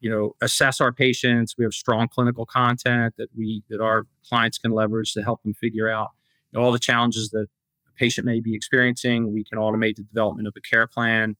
you 0.00 0.10
know 0.10 0.36
assess 0.42 0.78
our 0.80 0.92
patients. 0.92 1.54
We 1.56 1.64
have 1.64 1.72
strong 1.72 2.06
clinical 2.08 2.44
content 2.44 3.14
that 3.16 3.28
we 3.34 3.62
that 3.70 3.80
our 3.80 4.06
clients 4.28 4.58
can 4.58 4.72
leverage 4.72 5.14
to 5.14 5.22
help 5.22 5.42
them 5.42 5.54
figure 5.54 5.88
out 5.88 6.10
you 6.52 6.58
know, 6.58 6.64
all 6.66 6.72
the 6.72 6.78
challenges 6.78 7.30
that 7.30 7.46
a 7.88 7.92
patient 7.98 8.26
may 8.26 8.40
be 8.40 8.54
experiencing. 8.54 9.32
We 9.32 9.42
can 9.42 9.58
automate 9.58 9.96
the 9.96 10.02
development 10.02 10.48
of 10.48 10.54
a 10.54 10.60
care 10.60 10.86
plan. 10.86 11.36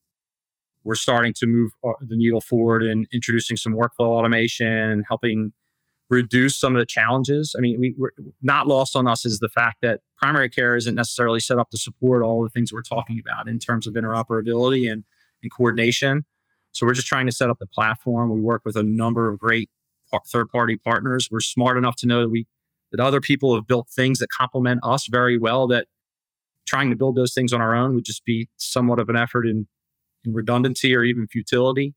We're 0.84 0.94
starting 0.94 1.34
to 1.34 1.46
move 1.46 1.72
uh, 1.84 1.92
the 2.00 2.16
needle 2.16 2.40
forward 2.40 2.82
in 2.82 3.06
introducing 3.12 3.58
some 3.58 3.74
workflow 3.74 4.06
automation 4.06 4.68
and 4.68 5.04
helping 5.06 5.52
reduce 6.08 6.56
some 6.56 6.74
of 6.74 6.80
the 6.80 6.86
challenges 6.86 7.54
i 7.58 7.60
mean 7.60 7.80
we, 7.80 7.94
we're 7.98 8.10
not 8.42 8.66
lost 8.66 8.94
on 8.94 9.06
us 9.06 9.24
is 9.24 9.38
the 9.40 9.48
fact 9.48 9.78
that 9.82 10.00
primary 10.16 10.48
care 10.48 10.76
isn't 10.76 10.94
necessarily 10.94 11.40
set 11.40 11.58
up 11.58 11.70
to 11.70 11.76
support 11.76 12.22
all 12.22 12.42
the 12.42 12.50
things 12.50 12.72
we're 12.72 12.82
talking 12.82 13.18
about 13.18 13.48
in 13.48 13.58
terms 13.58 13.86
of 13.86 13.94
interoperability 13.94 14.90
and, 14.90 15.04
and 15.42 15.52
coordination 15.52 16.24
so 16.76 16.84
we're 16.84 16.92
just 16.92 17.06
trying 17.06 17.24
to 17.24 17.32
set 17.32 17.48
up 17.48 17.58
the 17.58 17.66
platform. 17.66 18.30
We 18.30 18.40
work 18.40 18.60
with 18.66 18.76
a 18.76 18.82
number 18.82 19.30
of 19.30 19.38
great 19.38 19.70
third 20.30 20.50
party 20.50 20.76
partners. 20.76 21.28
We're 21.30 21.40
smart 21.40 21.78
enough 21.78 21.96
to 21.96 22.06
know 22.06 22.20
that 22.20 22.28
we 22.28 22.46
that 22.92 23.00
other 23.00 23.20
people 23.20 23.54
have 23.54 23.66
built 23.66 23.88
things 23.88 24.18
that 24.18 24.28
complement 24.28 24.80
us 24.82 25.06
very 25.06 25.38
well 25.38 25.66
that 25.68 25.86
trying 26.66 26.90
to 26.90 26.96
build 26.96 27.16
those 27.16 27.32
things 27.32 27.52
on 27.52 27.60
our 27.60 27.74
own 27.74 27.94
would 27.94 28.04
just 28.04 28.24
be 28.24 28.48
somewhat 28.56 28.98
of 28.98 29.08
an 29.08 29.16
effort 29.16 29.46
in, 29.46 29.66
in 30.24 30.34
redundancy 30.34 30.94
or 30.94 31.02
even 31.02 31.26
futility. 31.26 31.94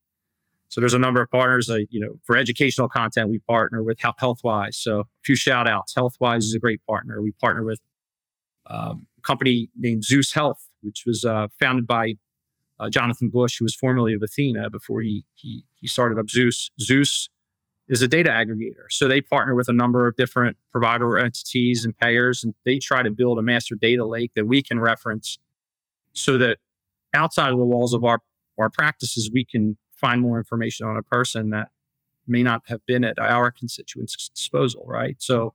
So 0.69 0.79
there's 0.79 0.93
a 0.93 0.99
number 0.99 1.21
of 1.21 1.29
partners, 1.31 1.67
you 1.89 1.99
know, 1.99 2.19
for 2.23 2.37
educational 2.37 2.87
content, 2.87 3.29
we 3.29 3.39
partner 3.39 3.83
with 3.83 3.97
HealthWise. 3.97 4.75
So 4.75 4.99
a 5.01 5.05
few 5.23 5.35
shout 5.35 5.67
outs. 5.67 5.93
HealthWise 5.95 6.39
is 6.39 6.53
a 6.53 6.59
great 6.59 6.79
partner. 6.85 7.21
We 7.21 7.31
partner 7.31 7.63
with 7.63 7.79
um, 8.67 9.07
a 9.17 9.21
company 9.21 9.69
named 9.75 10.03
Zus 10.03 10.31
Health, 10.31 10.67
which 10.81 11.03
was 11.07 11.25
uh, 11.25 11.47
founded 11.59 11.87
by 11.87 12.15
uh, 12.79 12.89
Jonathan 12.89 13.29
Bush, 13.29 13.57
who 13.57 13.65
was 13.65 13.75
formerly 13.75 14.13
of 14.13 14.21
Athena 14.21 14.69
before 14.69 15.01
he, 15.01 15.25
he, 15.33 15.63
he 15.73 15.87
started 15.87 16.19
up 16.19 16.29
Zus. 16.29 16.69
Zus 16.79 17.29
is 17.87 18.03
a 18.03 18.07
data 18.07 18.29
aggregator. 18.29 18.85
So 18.89 19.07
they 19.07 19.21
partner 19.21 19.55
with 19.55 19.67
a 19.67 19.73
number 19.73 20.07
of 20.07 20.15
different 20.15 20.55
provider 20.71 21.17
entities 21.17 21.83
and 21.83 21.97
payers, 21.97 22.43
and 22.43 22.53
they 22.63 22.77
try 22.77 23.01
to 23.01 23.09
build 23.09 23.39
a 23.39 23.41
master 23.41 23.75
data 23.75 24.05
lake 24.05 24.33
that 24.35 24.45
we 24.45 24.61
can 24.61 24.79
reference 24.79 25.39
so 26.13 26.37
that 26.37 26.59
outside 27.15 27.51
of 27.51 27.57
the 27.57 27.65
walls 27.65 27.93
of 27.95 28.03
our, 28.03 28.19
our 28.59 28.69
practices, 28.69 29.31
we 29.33 29.43
can 29.43 29.77
find 29.99 30.21
more 30.21 30.37
information 30.37 30.87
on 30.87 30.97
a 30.97 31.03
person 31.03 31.49
that 31.49 31.69
may 32.27 32.43
not 32.43 32.61
have 32.67 32.85
been 32.85 33.03
at 33.03 33.19
our 33.19 33.51
constituents' 33.51 34.29
disposal, 34.29 34.83
right? 34.85 35.15
So 35.19 35.53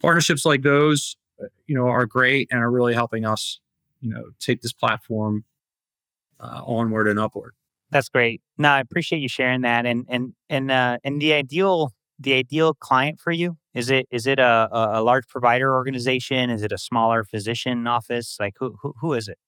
partnerships 0.00 0.44
like 0.44 0.62
those, 0.62 1.16
uh, 1.40 1.46
you 1.66 1.74
know, 1.74 1.86
are 1.86 2.06
great 2.06 2.48
and 2.50 2.60
are 2.60 2.70
really 2.70 2.94
helping 2.94 3.24
us, 3.24 3.60
you 4.00 4.10
know, 4.10 4.24
take 4.38 4.62
this 4.62 4.72
platform 4.72 5.44
uh, 6.40 6.62
onward 6.66 7.08
and 7.08 7.18
upward. 7.18 7.54
That's 7.90 8.08
great. 8.08 8.42
No, 8.58 8.70
I 8.70 8.80
appreciate 8.80 9.20
you 9.20 9.28
sharing 9.28 9.62
that. 9.62 9.86
And 9.86 10.04
and 10.08 10.34
and 10.50 10.70
uh, 10.70 10.98
and 11.04 11.22
the 11.22 11.32
ideal 11.32 11.92
the 12.18 12.34
ideal 12.34 12.74
client 12.74 13.20
for 13.20 13.30
you 13.30 13.56
is 13.74 13.90
it 13.90 14.06
is 14.10 14.26
it 14.26 14.38
a, 14.38 14.68
a 14.72 15.02
large 15.02 15.26
provider 15.28 15.72
organization? 15.74 16.50
Is 16.50 16.62
it 16.62 16.72
a 16.72 16.78
smaller 16.78 17.24
physician 17.24 17.86
office? 17.86 18.36
Like 18.40 18.54
who 18.58 18.76
who, 18.82 18.94
who 19.00 19.12
is 19.12 19.28
it? 19.28 19.38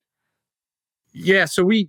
Yeah, 1.12 1.46
so 1.46 1.64
we 1.64 1.88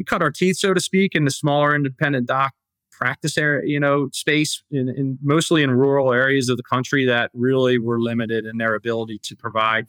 we 0.00 0.04
cut 0.04 0.22
our 0.22 0.30
teeth, 0.30 0.56
so 0.56 0.72
to 0.72 0.80
speak, 0.80 1.14
in 1.14 1.26
the 1.26 1.30
smaller 1.30 1.74
independent 1.74 2.26
doc 2.26 2.54
practice 2.90 3.36
area, 3.36 3.68
you 3.68 3.78
know, 3.78 4.08
space 4.14 4.62
in, 4.70 4.88
in 4.88 5.18
mostly 5.22 5.62
in 5.62 5.70
rural 5.70 6.10
areas 6.10 6.48
of 6.48 6.56
the 6.56 6.62
country 6.62 7.04
that 7.04 7.30
really 7.34 7.78
were 7.78 8.00
limited 8.00 8.46
in 8.46 8.56
their 8.56 8.74
ability 8.74 9.18
to 9.18 9.36
provide 9.36 9.86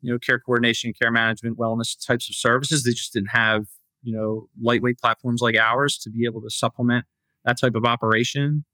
you 0.00 0.10
know, 0.10 0.18
care 0.18 0.38
coordination, 0.38 0.94
care 0.94 1.10
management, 1.10 1.58
wellness 1.58 1.94
types 2.06 2.30
of 2.30 2.36
services. 2.36 2.84
They 2.84 2.92
just 2.92 3.12
didn't 3.12 3.28
have, 3.28 3.66
you 4.02 4.16
know, 4.16 4.48
lightweight 4.62 4.98
platforms 4.98 5.42
like 5.42 5.56
ours 5.56 5.98
to 5.98 6.10
be 6.10 6.24
able 6.24 6.40
to 6.40 6.48
supplement 6.48 7.04
that 7.44 7.60
type 7.60 7.74
of 7.74 7.84
operation 7.84 8.64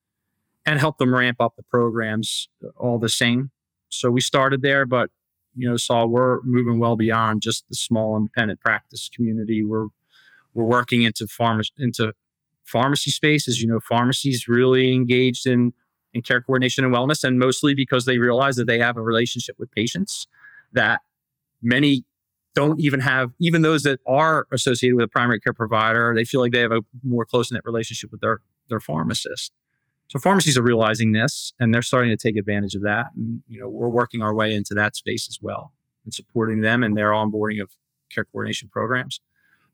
and 0.64 0.78
help 0.78 0.98
them 0.98 1.12
ramp 1.12 1.40
up 1.40 1.56
the 1.56 1.64
programs 1.64 2.48
all 2.76 3.00
the 3.00 3.08
same. 3.08 3.50
So 3.88 4.08
we 4.08 4.20
started 4.20 4.62
there, 4.62 4.86
but 4.86 5.10
you 5.56 5.68
know, 5.68 5.76
saw 5.76 6.06
we're 6.06 6.42
moving 6.42 6.78
well 6.78 6.94
beyond 6.94 7.42
just 7.42 7.68
the 7.68 7.74
small 7.74 8.16
independent 8.16 8.60
practice 8.60 9.10
community. 9.12 9.64
We're 9.64 9.86
we're 10.54 10.64
working 10.64 11.02
into 11.02 11.26
pharma 11.26 11.64
into 11.78 12.12
pharmacy 12.64 13.10
spaces. 13.10 13.60
You 13.60 13.68
know, 13.68 13.80
pharmacies 13.80 14.48
really 14.48 14.92
engaged 14.94 15.46
in 15.46 15.72
in 16.12 16.22
care 16.22 16.40
coordination 16.40 16.84
and 16.84 16.94
wellness, 16.94 17.24
and 17.24 17.38
mostly 17.38 17.74
because 17.74 18.04
they 18.06 18.18
realize 18.18 18.56
that 18.56 18.66
they 18.66 18.78
have 18.78 18.96
a 18.96 19.02
relationship 19.02 19.56
with 19.58 19.70
patients 19.72 20.26
that 20.72 21.00
many 21.62 22.04
don't 22.54 22.80
even 22.80 23.00
have 23.00 23.32
even 23.40 23.62
those 23.62 23.82
that 23.82 24.00
are 24.06 24.46
associated 24.52 24.96
with 24.96 25.04
a 25.04 25.08
primary 25.08 25.40
care 25.40 25.52
provider 25.52 26.12
they 26.14 26.24
feel 26.24 26.40
like 26.40 26.52
they 26.52 26.60
have 26.60 26.72
a 26.72 26.82
more 27.02 27.24
close 27.24 27.50
knit 27.50 27.62
relationship 27.64 28.10
with 28.12 28.20
their 28.20 28.40
their 28.68 28.80
pharmacist 28.80 29.52
So 30.08 30.18
pharmacies 30.18 30.58
are 30.58 30.62
realizing 30.62 31.12
this 31.12 31.52
and 31.58 31.74
they're 31.74 31.82
starting 31.82 32.10
to 32.10 32.16
take 32.16 32.36
advantage 32.36 32.74
of 32.74 32.82
that. 32.82 33.06
And, 33.16 33.42
you 33.48 33.60
know, 33.60 33.68
we're 33.68 33.88
working 33.88 34.22
our 34.22 34.34
way 34.34 34.54
into 34.54 34.74
that 34.74 34.96
space 34.96 35.28
as 35.28 35.38
well 35.42 35.72
and 36.04 36.12
supporting 36.14 36.60
them 36.60 36.82
and 36.84 36.96
their 36.96 37.10
onboarding 37.10 37.62
of 37.62 37.70
care 38.10 38.24
coordination 38.24 38.68
programs. 38.68 39.20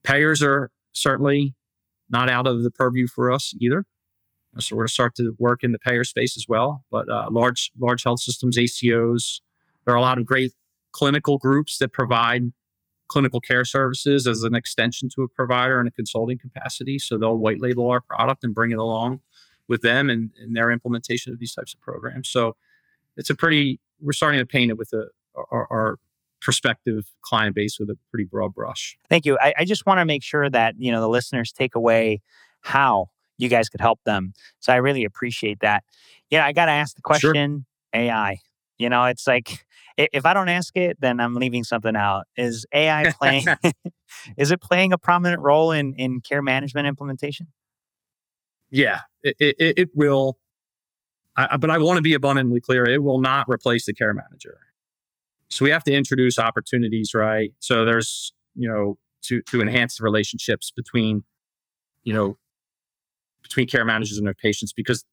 Payers 0.04 0.42
are 0.42 0.70
certainly 0.92 1.54
not 2.08 2.28
out 2.28 2.46
of 2.46 2.62
the 2.62 2.70
purview 2.70 3.06
for 3.06 3.30
us 3.30 3.54
either. 3.60 3.84
So 4.58 4.74
we're 4.74 4.82
going 4.82 4.88
to 4.88 4.92
start 4.92 5.14
to 5.16 5.36
work 5.38 5.62
in 5.62 5.72
the 5.72 5.78
payer 5.78 6.02
space 6.02 6.36
as 6.36 6.46
well. 6.48 6.84
But 6.90 7.08
uh, 7.08 7.28
large 7.30 7.70
large 7.78 8.02
health 8.02 8.20
systems, 8.20 8.58
ACOs, 8.58 9.40
there 9.84 9.94
are 9.94 9.98
a 9.98 10.00
lot 10.00 10.18
of 10.18 10.26
great 10.26 10.52
clinical 10.92 11.38
groups 11.38 11.78
that 11.78 11.92
provide 11.92 12.52
clinical 13.06 13.40
care 13.40 13.64
services 13.64 14.26
as 14.26 14.42
an 14.42 14.54
extension 14.54 15.08
to 15.14 15.22
a 15.22 15.28
provider 15.28 15.80
in 15.80 15.86
a 15.86 15.90
consulting 15.90 16.38
capacity. 16.38 16.98
So 16.98 17.16
they'll 17.16 17.36
white 17.36 17.60
label 17.60 17.88
our 17.90 18.00
product 18.00 18.44
and 18.44 18.54
bring 18.54 18.70
it 18.70 18.78
along 18.78 19.20
with 19.68 19.82
them 19.82 20.10
and, 20.10 20.30
their 20.52 20.70
implementation 20.70 21.32
of 21.32 21.38
these 21.38 21.54
types 21.54 21.74
of 21.74 21.80
programs. 21.80 22.28
So 22.28 22.56
it's 23.16 23.30
a 23.30 23.34
pretty 23.34 23.80
we're 24.00 24.12
starting 24.12 24.40
to 24.40 24.46
paint 24.46 24.70
it 24.70 24.78
with 24.78 24.92
a, 24.92 25.06
our, 25.50 25.66
our 25.70 25.98
prospective 26.40 27.04
client 27.22 27.54
base 27.54 27.78
with 27.78 27.90
a 27.90 27.96
pretty 28.10 28.24
broad 28.24 28.54
brush. 28.54 28.96
Thank 29.08 29.26
you. 29.26 29.38
I, 29.40 29.54
I 29.58 29.64
just 29.64 29.86
want 29.86 29.98
to 29.98 30.04
make 30.04 30.22
sure 30.22 30.48
that 30.50 30.74
you 30.78 30.92
know 30.92 31.00
the 31.00 31.08
listeners 31.08 31.52
take 31.52 31.74
away 31.74 32.22
how 32.62 33.10
you 33.38 33.48
guys 33.48 33.68
could 33.68 33.80
help 33.80 34.00
them. 34.04 34.32
So 34.60 34.72
I 34.72 34.76
really 34.76 35.04
appreciate 35.04 35.60
that. 35.60 35.84
Yeah, 36.30 36.44
I 36.44 36.52
got 36.52 36.66
to 36.66 36.72
ask 36.72 36.94
the 36.94 37.02
question 37.02 37.66
sure. 37.94 38.02
AI. 38.02 38.38
You 38.78 38.88
know, 38.88 39.04
it's 39.04 39.26
like 39.26 39.64
if 39.96 40.24
I 40.24 40.34
don't 40.34 40.48
ask 40.48 40.76
it, 40.76 40.98
then 41.00 41.20
I'm 41.20 41.34
leaving 41.34 41.64
something 41.64 41.96
out. 41.96 42.26
Is 42.36 42.66
AI 42.72 43.12
playing? 43.18 43.46
is 44.36 44.50
it 44.50 44.60
playing 44.60 44.92
a 44.92 44.98
prominent 44.98 45.42
role 45.42 45.72
in 45.72 45.94
in 45.94 46.20
care 46.20 46.42
management 46.42 46.86
implementation? 46.86 47.48
Yeah, 48.70 49.00
it, 49.22 49.36
it, 49.38 49.78
it 49.78 49.88
will. 49.94 50.38
I, 51.36 51.56
but 51.56 51.70
I 51.70 51.78
want 51.78 51.96
to 51.98 52.02
be 52.02 52.14
abundantly 52.14 52.60
clear: 52.60 52.84
it 52.86 53.02
will 53.02 53.20
not 53.20 53.48
replace 53.48 53.86
the 53.86 53.92
care 53.92 54.14
manager. 54.14 54.58
So 55.50 55.64
we 55.64 55.70
have 55.70 55.84
to 55.84 55.92
introduce 55.92 56.38
opportunities, 56.38 57.12
right? 57.14 57.52
So 57.58 57.84
there's, 57.84 58.32
you 58.54 58.68
know, 58.68 58.98
to 59.22 59.42
to 59.42 59.60
enhance 59.60 59.98
the 59.98 60.04
relationships 60.04 60.72
between, 60.74 61.24
you 62.04 62.12
know, 62.12 62.38
between 63.42 63.66
care 63.66 63.84
managers 63.84 64.16
and 64.16 64.26
their 64.26 64.34
patients 64.34 64.72
because 64.72 65.04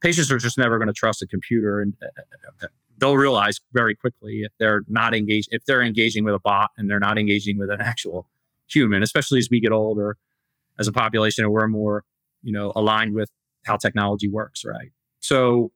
patients 0.00 0.30
are 0.30 0.38
just 0.38 0.58
never 0.58 0.78
going 0.78 0.88
to 0.88 0.94
trust 0.94 1.22
a 1.22 1.26
computer 1.26 1.80
and 1.80 1.94
uh, 2.02 2.06
uh, 2.06 2.64
uh, 2.64 2.66
they'll 2.98 3.16
realize 3.16 3.60
very 3.72 3.94
quickly 3.94 4.42
if 4.42 4.52
they're 4.58 4.82
not 4.88 5.14
engaged 5.14 5.48
if 5.52 5.64
they're 5.64 5.82
engaging 5.82 6.24
with 6.24 6.34
a 6.34 6.38
bot 6.38 6.70
and 6.76 6.90
they're 6.90 7.00
not 7.00 7.18
engaging 7.18 7.58
with 7.58 7.70
an 7.70 7.80
actual 7.80 8.28
human 8.66 9.02
especially 9.02 9.38
as 9.38 9.48
we 9.50 9.60
get 9.60 9.72
older 9.72 10.16
as 10.78 10.88
a 10.88 10.92
population 10.92 11.44
and 11.44 11.52
we're 11.52 11.68
more 11.68 12.04
you 12.42 12.52
know 12.52 12.72
aligned 12.76 13.14
with 13.14 13.30
how 13.64 13.76
technology 13.76 14.28
works 14.28 14.64
right 14.64 14.90
so 15.20 15.70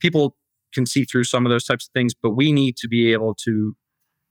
people 0.00 0.36
can 0.72 0.86
see 0.86 1.04
through 1.04 1.24
some 1.24 1.46
of 1.46 1.50
those 1.50 1.64
types 1.64 1.86
of 1.86 1.92
things, 1.92 2.14
but 2.14 2.30
we 2.30 2.52
need 2.52 2.76
to 2.76 2.88
be 2.88 3.12
able 3.12 3.34
to, 3.34 3.76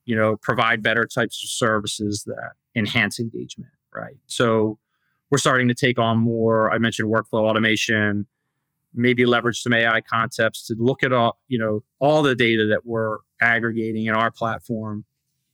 you 0.06 0.16
know, 0.16 0.38
provide 0.38 0.82
better 0.84 1.06
types 1.06 1.44
of 1.44 1.50
services 1.50 2.24
that 2.26 2.52
enhance 2.76 3.20
engagement, 3.20 3.72
right? 3.94 4.16
So 4.28 4.78
we're 5.30 5.38
starting 5.40 5.68
to 5.68 5.74
take 5.74 6.00
on 6.00 6.20
more. 6.20 6.72
I 6.72 6.78
mentioned 6.78 7.12
workflow 7.12 7.42
automation, 7.42 8.28
maybe 8.94 9.26
leverage 9.26 9.62
some 9.62 9.74
AI 9.74 10.02
concepts 10.02 10.66
to 10.68 10.76
look 10.78 11.04
at 11.04 11.12
all, 11.12 11.40
you 11.48 11.58
know, 11.58 11.84
all 12.00 12.22
the 12.22 12.36
data 12.36 12.66
that 12.68 12.86
we're 12.86 13.18
aggregating 13.42 14.06
in 14.06 14.14
our 14.14 14.32
platform 14.32 15.06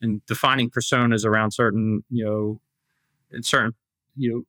and 0.02 0.26
defining 0.26 0.70
personas 0.70 1.26
around 1.26 1.52
certain, 1.52 2.04
you 2.10 2.24
know, 2.24 2.62
in 3.32 3.42
certain, 3.42 3.74
you 4.16 4.32
know, 4.32 4.44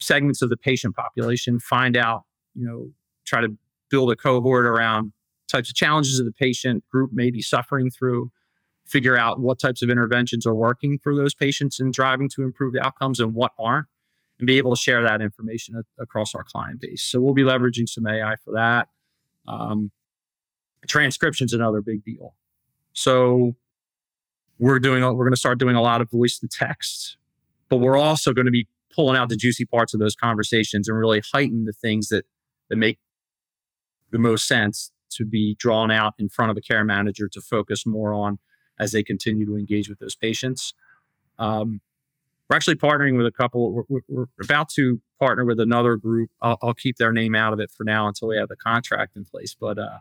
segments 0.00 0.40
of 0.42 0.50
the 0.50 0.56
patient 0.56 0.96
population, 0.96 1.58
find 1.58 1.96
out, 1.96 2.24
you 2.54 2.66
know, 2.66 2.88
try 3.24 3.40
to 3.40 3.56
build 3.90 4.10
a 4.10 4.16
cohort 4.16 4.66
around 4.66 5.12
types 5.48 5.68
of 5.68 5.74
challenges 5.74 6.18
that 6.18 6.24
the 6.24 6.32
patient 6.32 6.84
group 6.90 7.12
may 7.12 7.30
be 7.30 7.42
suffering 7.42 7.90
through, 7.90 8.30
figure 8.86 9.16
out 9.16 9.40
what 9.40 9.58
types 9.58 9.82
of 9.82 9.90
interventions 9.90 10.46
are 10.46 10.54
working 10.54 10.98
for 10.98 11.14
those 11.14 11.34
patients 11.34 11.80
and 11.80 11.92
driving 11.92 12.28
to 12.28 12.42
improve 12.42 12.72
the 12.72 12.84
outcomes 12.84 13.20
and 13.20 13.34
what 13.34 13.52
aren't, 13.58 13.86
and 14.38 14.46
be 14.46 14.58
able 14.58 14.74
to 14.74 14.80
share 14.80 15.02
that 15.02 15.20
information 15.20 15.76
a- 15.76 16.02
across 16.02 16.34
our 16.34 16.44
client 16.44 16.80
base. 16.80 17.02
So 17.02 17.20
we'll 17.20 17.34
be 17.34 17.42
leveraging 17.42 17.88
some 17.88 18.06
AI 18.06 18.36
for 18.44 18.52
that. 18.54 18.88
Um, 19.46 19.90
transcription 20.86 21.46
is 21.46 21.52
another 21.52 21.80
big 21.80 22.04
deal. 22.04 22.34
So 22.92 23.56
we're 24.58 24.78
doing 24.78 25.02
we're 25.02 25.24
going 25.24 25.32
to 25.32 25.36
start 25.36 25.58
doing 25.58 25.76
a 25.76 25.82
lot 25.82 26.00
of 26.00 26.10
voice 26.10 26.38
to 26.38 26.48
text, 26.48 27.16
but 27.68 27.78
we're 27.78 27.96
also 27.96 28.32
going 28.32 28.46
to 28.46 28.52
be 28.52 28.68
pulling 28.94 29.16
out 29.16 29.28
the 29.28 29.36
juicy 29.36 29.64
parts 29.64 29.94
of 29.94 30.00
those 30.00 30.14
conversations 30.14 30.88
and 30.88 30.96
really 30.96 31.22
heighten 31.32 31.64
the 31.64 31.72
things 31.72 32.08
that 32.08 32.24
that 32.68 32.76
make 32.76 32.98
the 34.10 34.18
most 34.18 34.46
sense 34.46 34.92
to 35.16 35.24
be 35.24 35.56
drawn 35.58 35.90
out 35.90 36.14
in 36.18 36.28
front 36.28 36.50
of 36.50 36.56
a 36.56 36.60
care 36.60 36.84
manager 36.84 37.28
to 37.28 37.40
focus 37.40 37.86
more 37.86 38.12
on 38.12 38.38
as 38.78 38.92
they 38.92 39.02
continue 39.02 39.46
to 39.46 39.56
engage 39.56 39.88
with 39.88 39.98
those 39.98 40.16
patients. 40.16 40.74
Um, 41.38 41.80
we're 42.48 42.56
actually 42.56 42.76
partnering 42.76 43.16
with 43.16 43.26
a 43.26 43.32
couple. 43.32 43.84
We're, 43.88 44.00
we're, 44.08 44.26
about 44.42 44.68
to 44.70 45.00
partner 45.18 45.44
with 45.44 45.58
another 45.60 45.96
group. 45.96 46.30
I'll, 46.42 46.58
I'll, 46.62 46.74
keep 46.74 46.96
their 46.96 47.12
name 47.12 47.34
out 47.34 47.52
of 47.52 47.60
it 47.60 47.70
for 47.70 47.84
now 47.84 48.06
until 48.06 48.28
we 48.28 48.36
have 48.36 48.48
the 48.48 48.56
contract 48.56 49.16
in 49.16 49.24
place. 49.24 49.56
But 49.58 49.78
uh, 49.78 49.98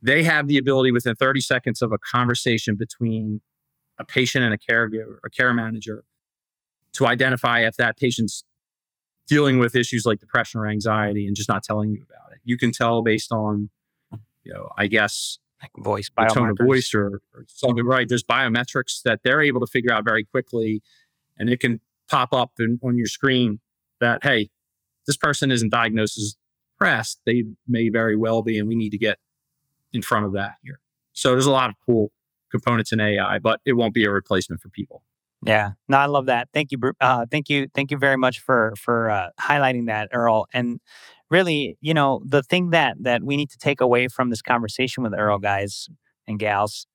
they 0.00 0.22
have 0.22 0.46
the 0.46 0.58
ability 0.58 0.92
within 0.92 1.16
30 1.16 1.40
seconds 1.40 1.82
of 1.82 1.92
a 1.92 1.98
conversation 1.98 2.76
between 2.76 3.40
a 3.98 4.04
patient 4.04 4.44
and 4.44 4.54
a 4.54 4.58
caregiver, 4.58 5.18
a 5.24 5.30
care 5.30 5.52
manager, 5.52 6.04
to 6.94 7.06
identify 7.06 7.60
if 7.60 7.76
that 7.76 7.96
patient's 7.98 8.44
dealing 9.26 9.58
with 9.58 9.76
issues 9.76 10.04
like 10.06 10.18
depression 10.18 10.60
or 10.60 10.66
anxiety 10.66 11.26
and 11.26 11.36
just 11.36 11.48
not 11.48 11.62
telling 11.62 11.90
you 11.90 12.02
about 12.02 12.32
it. 12.32 12.38
You 12.44 12.56
can 12.56 12.72
tell 12.72 13.02
based 13.02 13.30
on 13.30 13.70
you 14.50 14.56
know, 14.56 14.68
I 14.76 14.86
guess 14.86 15.38
like 15.62 15.70
voice 15.78 16.10
tone 16.32 16.50
of 16.50 16.58
voice 16.60 16.94
or, 16.94 17.20
or, 17.34 17.44
something. 17.46 17.84
Right? 17.84 18.08
There's 18.08 18.24
biometrics 18.24 19.02
that 19.04 19.20
they're 19.22 19.42
able 19.42 19.60
to 19.60 19.66
figure 19.66 19.92
out 19.92 20.04
very 20.04 20.24
quickly, 20.24 20.82
and 21.38 21.48
it 21.48 21.60
can 21.60 21.80
pop 22.08 22.32
up 22.32 22.52
in, 22.58 22.80
on 22.82 22.96
your 22.96 23.06
screen 23.06 23.60
that 24.00 24.24
hey, 24.24 24.50
this 25.06 25.16
person 25.16 25.50
isn't 25.50 25.70
diagnosed 25.70 26.18
as 26.18 26.36
depressed. 26.74 27.20
They 27.26 27.44
may 27.68 27.88
very 27.88 28.16
well 28.16 28.42
be, 28.42 28.58
and 28.58 28.68
we 28.68 28.74
need 28.74 28.90
to 28.90 28.98
get 28.98 29.18
in 29.92 30.02
front 30.02 30.26
of 30.26 30.32
that 30.32 30.54
here. 30.62 30.80
So 31.12 31.32
there's 31.32 31.46
a 31.46 31.50
lot 31.50 31.70
of 31.70 31.76
cool 31.84 32.10
components 32.50 32.92
in 32.92 33.00
AI, 33.00 33.38
but 33.38 33.60
it 33.64 33.74
won't 33.74 33.94
be 33.94 34.04
a 34.04 34.10
replacement 34.10 34.60
for 34.60 34.68
people. 34.70 35.02
Yeah, 35.42 35.70
no, 35.88 35.96
I 35.96 36.06
love 36.06 36.26
that. 36.26 36.48
Thank 36.52 36.70
you, 36.70 36.78
uh, 37.00 37.24
thank 37.30 37.48
you, 37.48 37.68
thank 37.74 37.90
you 37.90 37.96
very 37.96 38.16
much 38.16 38.40
for 38.40 38.74
for 38.76 39.10
uh, 39.10 39.30
highlighting 39.40 39.86
that, 39.86 40.08
Earl. 40.12 40.46
And 40.52 40.80
really, 41.30 41.76
you 41.80 41.94
know, 41.94 42.22
the 42.26 42.42
thing 42.42 42.70
that 42.70 42.96
that 43.02 43.22
we 43.24 43.36
need 43.36 43.50
to 43.50 43.58
take 43.58 43.80
away 43.80 44.08
from 44.08 44.30
this 44.30 44.42
conversation 44.42 45.02
with 45.02 45.14
Earl 45.14 45.38
guys 45.38 45.88
and 46.26 46.38
gals 46.38 46.86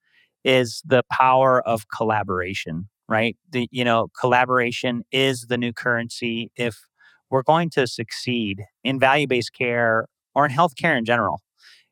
is 0.43 0.81
the 0.85 1.03
power 1.11 1.61
of 1.67 1.87
collaboration, 1.95 2.89
right? 3.09 3.37
The 3.51 3.67
you 3.71 3.83
know, 3.85 4.07
collaboration 4.19 5.03
is 5.11 5.43
the 5.49 5.57
new 5.57 5.73
currency 5.73 6.51
if 6.55 6.77
we're 7.29 7.43
going 7.43 7.69
to 7.71 7.87
succeed 7.87 8.63
in 8.83 8.99
value-based 8.99 9.53
care 9.53 10.07
or 10.35 10.45
in 10.45 10.51
healthcare 10.51 10.97
in 10.97 11.05
general. 11.05 11.41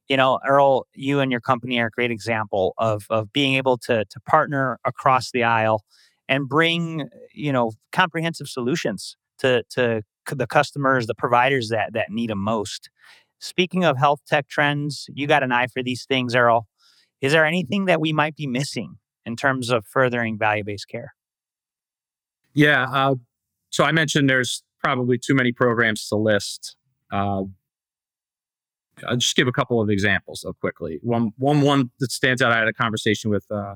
You 0.09 0.17
know, 0.17 0.39
Earl, 0.47 0.85
you 0.93 1.19
and 1.21 1.31
your 1.31 1.41
company 1.41 1.79
are 1.79 1.87
a 1.87 1.91
great 1.91 2.11
example 2.11 2.73
of 2.77 3.05
of 3.09 3.31
being 3.33 3.55
able 3.55 3.77
to 3.79 4.05
to 4.05 4.19
partner 4.27 4.79
across 4.85 5.31
the 5.31 5.43
aisle 5.43 5.83
and 6.29 6.47
bring, 6.49 7.09
you 7.33 7.51
know, 7.53 7.71
comprehensive 7.91 8.47
solutions 8.47 9.15
to 9.39 9.63
to 9.71 10.03
the 10.27 10.47
customers, 10.47 11.07
the 11.07 11.15
providers 11.15 11.69
that 11.69 11.93
that 11.93 12.09
need 12.09 12.29
them 12.29 12.39
most. 12.39 12.89
Speaking 13.39 13.83
of 13.83 13.97
health 13.97 14.21
tech 14.27 14.47
trends, 14.47 15.07
you 15.13 15.27
got 15.27 15.43
an 15.43 15.51
eye 15.51 15.67
for 15.67 15.83
these 15.83 16.05
things, 16.05 16.35
Earl. 16.35 16.67
Is 17.21 17.31
there 17.31 17.45
anything 17.45 17.85
that 17.85 17.99
we 17.99 18.13
might 18.13 18.35
be 18.35 18.47
missing 18.47 18.97
in 19.25 19.35
terms 19.35 19.69
of 19.69 19.85
furthering 19.85 20.37
value 20.37 20.63
based 20.63 20.87
care? 20.87 21.13
Yeah. 22.53 22.85
Uh, 22.89 23.15
so 23.69 23.83
I 23.83 23.91
mentioned 23.91 24.29
there's 24.29 24.63
probably 24.83 25.17
too 25.17 25.33
many 25.33 25.51
programs 25.51 26.07
to 26.09 26.15
list. 26.15 26.75
Uh, 27.11 27.43
I'll 29.07 29.17
just 29.17 29.35
give 29.35 29.47
a 29.47 29.51
couple 29.51 29.81
of 29.81 29.89
examples 29.89 30.43
of 30.43 30.59
quickly. 30.59 30.99
One, 31.01 31.31
one, 31.37 31.61
one 31.61 31.91
that 31.99 32.11
stands 32.11 32.41
out. 32.41 32.51
I 32.51 32.59
had 32.59 32.67
a 32.67 32.73
conversation 32.73 33.31
with 33.31 33.45
uh, 33.49 33.75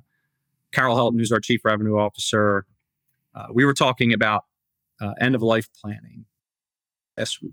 Carol 0.71 0.95
Helton, 0.95 1.17
who's 1.17 1.31
our 1.31 1.39
chief 1.39 1.65
revenue 1.65 1.97
officer. 1.97 2.65
Uh, 3.33 3.47
we 3.51 3.65
were 3.65 3.73
talking 3.73 4.13
about 4.13 4.45
uh, 5.01 5.13
end 5.19 5.35
of 5.35 5.41
life 5.41 5.67
planning 5.81 6.25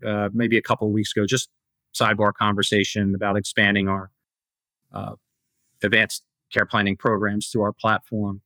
uh, 0.06 0.28
maybe 0.32 0.56
a 0.56 0.62
couple 0.62 0.86
of 0.86 0.92
weeks 0.92 1.12
ago, 1.16 1.26
just 1.26 1.48
sidebar 1.94 2.32
conversation 2.32 3.14
about 3.14 3.36
expanding 3.36 3.88
our 3.88 4.10
uh, 4.92 5.14
advanced 5.82 6.22
care 6.52 6.66
planning 6.66 6.96
programs 6.96 7.48
through 7.48 7.62
our 7.62 7.72
platform. 7.72 8.40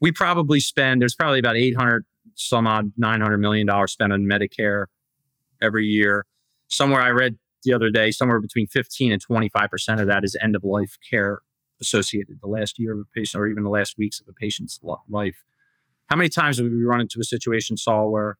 We 0.00 0.12
probably 0.12 0.60
spend, 0.60 1.00
there's 1.00 1.14
probably 1.14 1.38
about 1.38 1.56
800, 1.56 2.04
some 2.34 2.66
odd 2.66 2.92
$900 3.00 3.38
million 3.38 3.68
spent 3.86 4.12
on 4.12 4.22
Medicare 4.22 4.86
every 5.62 5.86
year. 5.86 6.26
Somewhere 6.68 7.00
I 7.00 7.10
read 7.10 7.38
the 7.62 7.72
other 7.72 7.90
day, 7.90 8.10
somewhere 8.10 8.40
between 8.40 8.66
15 8.66 9.12
and 9.12 9.24
25% 9.24 10.00
of 10.00 10.06
that 10.08 10.24
is 10.24 10.36
end 10.40 10.56
of 10.56 10.64
life 10.64 10.98
care 11.08 11.40
associated 11.80 12.38
the 12.40 12.48
last 12.48 12.78
year 12.78 12.92
of 12.92 13.00
a 13.00 13.04
patient 13.14 13.40
or 13.40 13.46
even 13.46 13.62
the 13.62 13.70
last 13.70 13.96
weeks 13.98 14.20
of 14.20 14.26
a 14.28 14.32
patient's 14.32 14.80
life. 15.08 15.44
How 16.08 16.16
many 16.16 16.28
times 16.28 16.58
have 16.58 16.66
we 16.66 16.84
run 16.84 17.00
into 17.00 17.18
a 17.20 17.24
situation, 17.24 17.76
Saul, 17.76 18.10
where 18.10 18.36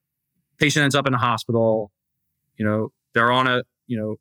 patient 0.58 0.82
ends 0.84 0.94
up 0.94 1.06
in 1.06 1.14
a 1.14 1.18
hospital, 1.18 1.90
you 2.56 2.64
know, 2.64 2.92
they're 3.14 3.32
on 3.32 3.46
a, 3.46 3.62
you 3.86 3.98
know, 3.98 4.16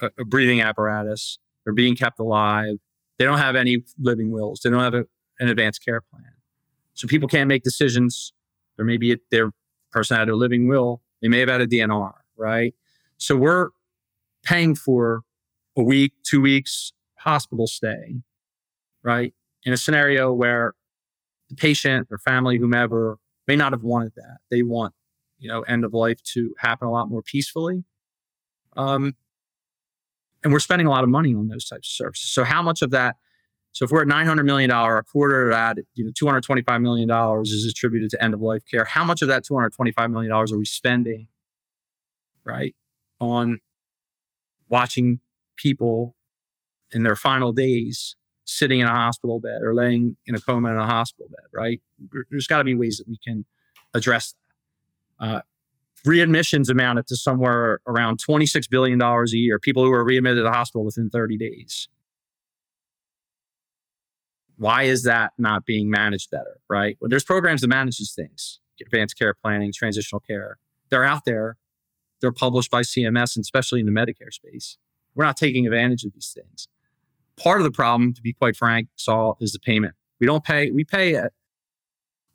a, 0.00 0.10
a 0.20 0.24
breathing 0.24 0.60
apparatus. 0.60 1.38
They're 1.64 1.74
being 1.74 1.96
kept 1.96 2.20
alive. 2.20 2.76
They 3.18 3.24
don't 3.24 3.38
have 3.38 3.56
any 3.56 3.78
living 3.98 4.30
wills. 4.30 4.60
They 4.60 4.70
don't 4.70 4.80
have 4.80 4.94
a, 4.94 5.04
an 5.40 5.48
advanced 5.48 5.84
care 5.84 6.00
plan. 6.00 6.32
So 6.94 7.06
people 7.08 7.28
can't 7.28 7.48
make 7.48 7.62
decisions. 7.62 8.32
There 8.76 8.86
may 8.86 8.96
be 8.96 9.16
their 9.30 9.50
person 9.90 10.16
had 10.16 10.28
a 10.28 10.36
living 10.36 10.68
will. 10.68 11.02
They 11.22 11.28
may 11.28 11.40
have 11.40 11.48
had 11.48 11.60
a 11.60 11.66
DNR, 11.66 12.12
right? 12.36 12.74
So 13.18 13.36
we're 13.36 13.70
paying 14.44 14.74
for 14.74 15.22
a 15.76 15.82
week, 15.82 16.12
two 16.22 16.40
weeks 16.40 16.92
hospital 17.18 17.66
stay, 17.66 18.16
right? 19.02 19.34
In 19.64 19.72
a 19.72 19.76
scenario 19.76 20.32
where 20.32 20.74
the 21.48 21.56
patient, 21.56 22.08
their 22.08 22.18
family, 22.18 22.58
whomever 22.58 23.18
may 23.46 23.56
not 23.56 23.72
have 23.72 23.82
wanted 23.82 24.12
that. 24.16 24.38
They 24.50 24.62
want, 24.62 24.94
you 25.38 25.48
know, 25.48 25.62
end 25.62 25.84
of 25.84 25.94
life 25.94 26.22
to 26.34 26.54
happen 26.58 26.88
a 26.88 26.90
lot 26.90 27.08
more 27.08 27.22
peacefully. 27.22 27.84
Um, 28.76 29.14
and 30.42 30.52
we're 30.52 30.60
spending 30.60 30.86
a 30.86 30.90
lot 30.90 31.02
of 31.02 31.10
money 31.10 31.34
on 31.34 31.48
those 31.48 31.66
types 31.66 31.88
of 31.88 31.92
services. 31.92 32.30
So 32.30 32.44
how 32.44 32.62
much 32.62 32.82
of 32.82 32.90
that? 32.90 33.16
So 33.72 33.84
if 33.84 33.90
we're 33.90 34.02
at 34.02 34.08
$900 34.08 34.44
million, 34.44 34.70
a 34.70 35.02
quarter 35.02 35.50
of 35.50 35.54
that, 35.54 35.76
you 35.94 36.04
know, 36.04 36.10
$225 36.10 36.80
million 36.80 37.10
is 37.42 37.66
attributed 37.68 38.10
to 38.10 38.22
end 38.22 38.32
of 38.32 38.40
life 38.40 38.62
care. 38.70 38.84
How 38.84 39.04
much 39.04 39.22
of 39.22 39.28
that 39.28 39.44
$225 39.44 40.10
million 40.10 40.32
are 40.32 40.46
we 40.56 40.64
spending, 40.64 41.28
right, 42.44 42.74
on 43.20 43.60
watching 44.68 45.20
people 45.56 46.16
in 46.92 47.02
their 47.02 47.16
final 47.16 47.52
days 47.52 48.16
sitting 48.46 48.80
in 48.80 48.86
a 48.86 48.90
hospital 48.90 49.40
bed 49.40 49.60
or 49.62 49.74
laying 49.74 50.16
in 50.26 50.34
a 50.34 50.40
coma 50.40 50.70
in 50.70 50.78
a 50.78 50.86
hospital 50.86 51.28
bed, 51.28 51.46
right? 51.52 51.80
There's 52.30 52.46
got 52.46 52.58
to 52.58 52.64
be 52.64 52.74
ways 52.74 52.98
that 52.98 53.08
we 53.08 53.18
can 53.22 53.44
address 53.92 54.32
that. 55.20 55.26
Uh, 55.26 55.40
readmissions 56.06 56.70
amounted 56.70 57.06
to 57.08 57.16
somewhere 57.16 57.80
around 57.86 58.20
$26 58.22 58.70
billion 58.70 59.00
a 59.02 59.24
year, 59.30 59.58
people 59.58 59.84
who 59.84 59.92
are 59.92 60.04
readmitted 60.04 60.38
to 60.38 60.42
the 60.42 60.52
hospital 60.52 60.84
within 60.84 61.10
30 61.10 61.36
days. 61.36 61.88
Why 64.56 64.84
is 64.84 65.02
that 65.02 65.32
not 65.36 65.66
being 65.66 65.90
managed 65.90 66.30
better, 66.30 66.60
right? 66.70 66.96
Well, 67.00 67.08
there's 67.08 67.24
programs 67.24 67.60
that 67.62 67.68
manage 67.68 67.98
these 67.98 68.14
things, 68.14 68.60
advanced 68.80 69.18
care 69.18 69.34
planning, 69.34 69.72
transitional 69.74 70.20
care. 70.20 70.58
They're 70.90 71.04
out 71.04 71.24
there. 71.26 71.56
They're 72.20 72.32
published 72.32 72.70
by 72.70 72.82
CMS, 72.82 73.36
and 73.36 73.42
especially 73.42 73.80
in 73.80 73.86
the 73.86 73.92
Medicare 73.92 74.32
space. 74.32 74.78
We're 75.14 75.24
not 75.24 75.36
taking 75.36 75.66
advantage 75.66 76.04
of 76.04 76.12
these 76.14 76.32
things. 76.34 76.68
Part 77.42 77.60
of 77.60 77.64
the 77.64 77.70
problem, 77.70 78.14
to 78.14 78.22
be 78.22 78.32
quite 78.32 78.56
frank, 78.56 78.88
Saul, 78.96 79.36
is 79.40 79.52
the 79.52 79.58
payment. 79.58 79.94
We 80.20 80.26
don't 80.26 80.44
pay, 80.44 80.70
we 80.70 80.84
pay 80.84 81.14
an 81.16 81.30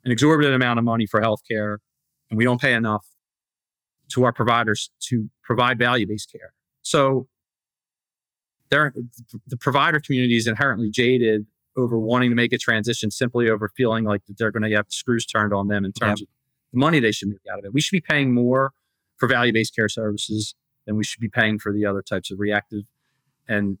exorbitant 0.04 0.54
amount 0.54 0.78
of 0.78 0.84
money 0.84 1.06
for 1.06 1.20
healthcare, 1.20 1.78
and 2.30 2.38
we 2.38 2.44
don't 2.44 2.60
pay 2.60 2.74
enough 2.74 3.06
to 4.10 4.24
our 4.24 4.32
providers 4.32 4.90
to 5.08 5.28
provide 5.42 5.78
value 5.78 6.06
based 6.06 6.30
care. 6.30 6.52
So 6.82 7.26
the 8.70 9.56
provider 9.60 10.00
community 10.00 10.36
is 10.36 10.46
inherently 10.46 10.90
jaded 10.90 11.46
over 11.76 11.98
wanting 11.98 12.30
to 12.30 12.36
make 12.36 12.52
a 12.52 12.58
transition 12.58 13.10
simply 13.10 13.48
over 13.48 13.70
feeling 13.76 14.04
like 14.04 14.22
they're 14.28 14.50
going 14.50 14.68
to 14.68 14.74
have 14.74 14.86
screws 14.88 15.26
turned 15.26 15.52
on 15.52 15.68
them 15.68 15.84
in 15.84 15.92
terms 15.92 16.20
yep. 16.20 16.28
of 16.28 16.32
the 16.72 16.78
money 16.78 17.00
they 17.00 17.12
should 17.12 17.28
make 17.28 17.40
out 17.50 17.58
of 17.58 17.64
it. 17.64 17.72
We 17.72 17.80
should 17.80 17.92
be 17.96 18.00
paying 18.00 18.32
more 18.32 18.72
for 19.16 19.28
value 19.28 19.52
based 19.52 19.74
care 19.74 19.88
services 19.88 20.54
than 20.86 20.96
we 20.96 21.04
should 21.04 21.20
be 21.20 21.28
paying 21.28 21.58
for 21.58 21.72
the 21.72 21.86
other 21.86 22.02
types 22.02 22.30
of 22.30 22.38
reactive 22.38 22.84
and 23.48 23.78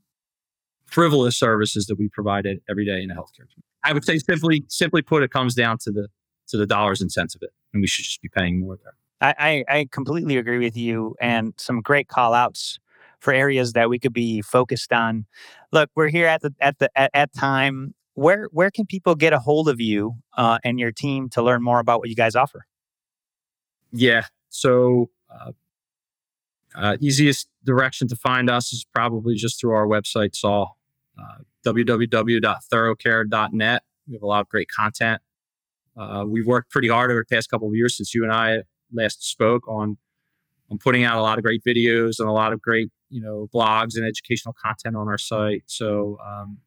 frivolous 0.92 1.36
services 1.36 1.86
that 1.86 1.98
we 1.98 2.08
provided 2.08 2.60
every 2.68 2.84
day 2.84 3.02
in 3.02 3.08
the 3.08 3.14
healthcare 3.14 3.48
community. 3.48 3.64
I 3.84 3.92
would 3.92 4.04
say 4.04 4.18
simply 4.18 4.64
simply 4.68 5.02
put, 5.02 5.22
it 5.22 5.30
comes 5.30 5.54
down 5.54 5.78
to 5.78 5.90
the 5.90 6.08
to 6.48 6.56
the 6.56 6.66
dollars 6.66 7.00
and 7.00 7.10
cents 7.10 7.34
of 7.34 7.42
it, 7.42 7.50
and 7.72 7.80
we 7.80 7.86
should 7.86 8.04
just 8.04 8.20
be 8.20 8.28
paying 8.28 8.60
more 8.60 8.78
there. 8.82 8.94
I, 9.20 9.64
I, 9.68 9.78
I 9.78 9.88
completely 9.90 10.36
agree 10.36 10.58
with 10.58 10.76
you, 10.76 11.16
and 11.20 11.54
some 11.56 11.80
great 11.80 12.08
call 12.08 12.34
outs 12.34 12.78
for 13.20 13.32
areas 13.32 13.72
that 13.72 13.88
we 13.88 13.98
could 13.98 14.12
be 14.12 14.42
focused 14.42 14.92
on. 14.92 15.26
Look, 15.70 15.90
we're 15.94 16.08
here 16.08 16.26
at 16.26 16.42
the 16.42 16.54
at 16.60 16.78
the 16.78 16.90
at, 16.96 17.10
at 17.14 17.32
time. 17.32 17.94
Where 18.14 18.48
where 18.52 18.70
can 18.70 18.84
people 18.84 19.14
get 19.14 19.32
a 19.32 19.38
hold 19.38 19.68
of 19.68 19.80
you 19.80 20.16
uh, 20.36 20.58
and 20.62 20.78
your 20.78 20.92
team 20.92 21.28
to 21.30 21.42
learn 21.42 21.62
more 21.62 21.80
about 21.80 22.00
what 22.00 22.10
you 22.10 22.16
guys 22.16 22.36
offer? 22.36 22.66
Yeah, 23.90 24.26
so 24.50 25.10
uh, 25.30 25.52
uh, 26.74 26.96
easiest 27.00 27.48
direction 27.64 28.08
to 28.08 28.16
find 28.16 28.50
us 28.50 28.72
is 28.72 28.84
probably 28.94 29.34
just 29.34 29.60
through 29.60 29.72
our 29.72 29.86
website, 29.86 30.34
Saul 30.34 30.78
uh, 31.18 31.38
www.thoroughcare.net. 31.64 33.82
We 34.08 34.14
have 34.14 34.22
a 34.22 34.26
lot 34.26 34.40
of 34.40 34.48
great 34.48 34.68
content. 34.68 35.22
Uh, 35.96 36.24
we've 36.26 36.46
worked 36.46 36.70
pretty 36.70 36.88
hard 36.88 37.10
over 37.10 37.20
the 37.20 37.34
past 37.34 37.50
couple 37.50 37.68
of 37.68 37.74
years 37.74 37.96
since 37.96 38.14
you 38.14 38.24
and 38.24 38.32
I 38.32 38.62
last 38.92 39.28
spoke 39.28 39.66
on 39.68 39.98
on 40.70 40.78
putting 40.78 41.04
out 41.04 41.18
a 41.18 41.22
lot 41.22 41.38
of 41.38 41.44
great 41.44 41.62
videos 41.64 42.18
and 42.18 42.28
a 42.28 42.32
lot 42.32 42.52
of 42.52 42.62
great 42.62 42.90
you 43.10 43.20
know 43.20 43.48
blogs 43.54 43.96
and 43.96 44.06
educational 44.06 44.54
content 44.60 44.96
on 44.96 45.08
our 45.08 45.18
site. 45.18 45.64
So 45.66 46.18
um, 46.26 46.58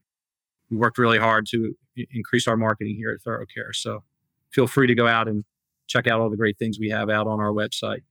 we 0.69 0.77
worked 0.77 0.97
really 0.97 1.19
hard 1.19 1.47
to 1.47 1.75
increase 2.12 2.47
our 2.47 2.58
marketing 2.58 2.95
here 2.95 3.12
at 3.12 3.21
ThoroughCare. 3.21 3.73
So 3.73 4.03
feel 4.51 4.67
free 4.67 4.88
to 4.88 4.95
go 4.95 5.08
out 5.08 5.27
and 5.27 5.43
check 5.88 6.08
out 6.08 6.19
all 6.19 6.29
the 6.29 6.38
great 6.38 6.58
things 6.58 6.79
we 6.79 6.89
have 6.89 7.10
out 7.10 7.27
on 7.27 7.39
our 7.39 7.51
website. 7.51 8.03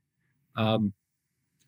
Um, 0.56 0.92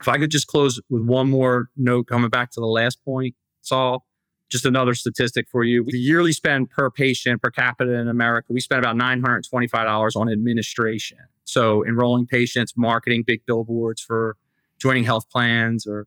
if 0.01 0.09
I 0.09 0.19
could 0.19 0.31
just 0.31 0.47
close 0.47 0.81
with 0.91 1.03
one 1.03 1.31
more 1.31 1.69
note, 1.77 2.07
coming 2.07 2.31
back 2.31 2.51
to 2.53 2.61
the 2.61 2.67
last 2.67 3.05
point, 3.05 3.35
Saul, 3.63 4.06
just 4.51 4.65
another 4.65 4.95
statistic 4.95 5.49
for 5.51 5.65
you. 5.65 5.85
The 5.85 5.99
yearly 5.99 6.33
spend 6.33 6.71
per 6.71 6.91
patient 6.91 7.43
per 7.43 7.51
capita 7.51 7.95
in 7.95 8.09
America, 8.09 8.53
we 8.53 8.61
spend 8.61 8.85
about 8.85 8.97
$925 8.97 10.17
on 10.17 10.31
administration. 10.31 11.19
So 11.45 11.85
enrolling 11.85 12.27
patients, 12.27 12.75
marketing 12.77 13.25
big 13.27 13.45
billboards 13.47 14.01
for 14.01 14.37
joining 14.79 15.05
health 15.05 15.29
plans 15.31 15.87
or, 15.87 16.07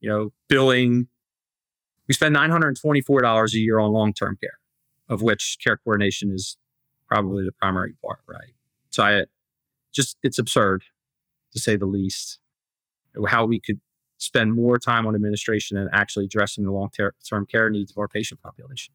you 0.00 0.08
know, 0.08 0.32
billing. 0.48 1.08
We 2.06 2.14
spend 2.14 2.36
$924 2.36 3.54
a 3.54 3.58
year 3.58 3.78
on 3.78 3.92
long-term 3.92 4.38
care, 4.40 4.58
of 5.08 5.22
which 5.22 5.56
care 5.62 5.78
coordination 5.78 6.30
is 6.32 6.56
probably 7.08 7.44
the 7.44 7.52
primary 7.52 7.94
part, 8.04 8.20
right? 8.26 8.52
So 8.90 9.02
I 9.02 9.24
just, 9.92 10.16
it's 10.22 10.38
absurd 10.38 10.84
to 11.52 11.60
say 11.60 11.76
the 11.76 11.86
least 11.86 12.38
how 13.28 13.46
we 13.46 13.60
could 13.60 13.80
spend 14.24 14.54
more 14.54 14.78
time 14.78 15.06
on 15.06 15.14
administration 15.14 15.76
and 15.76 15.88
actually 15.92 16.24
addressing 16.24 16.64
the 16.64 16.72
long 16.72 16.90
term 16.90 17.46
care 17.46 17.70
needs 17.70 17.90
of 17.90 17.98
our 17.98 18.08
patient 18.08 18.40
population. 18.40 18.94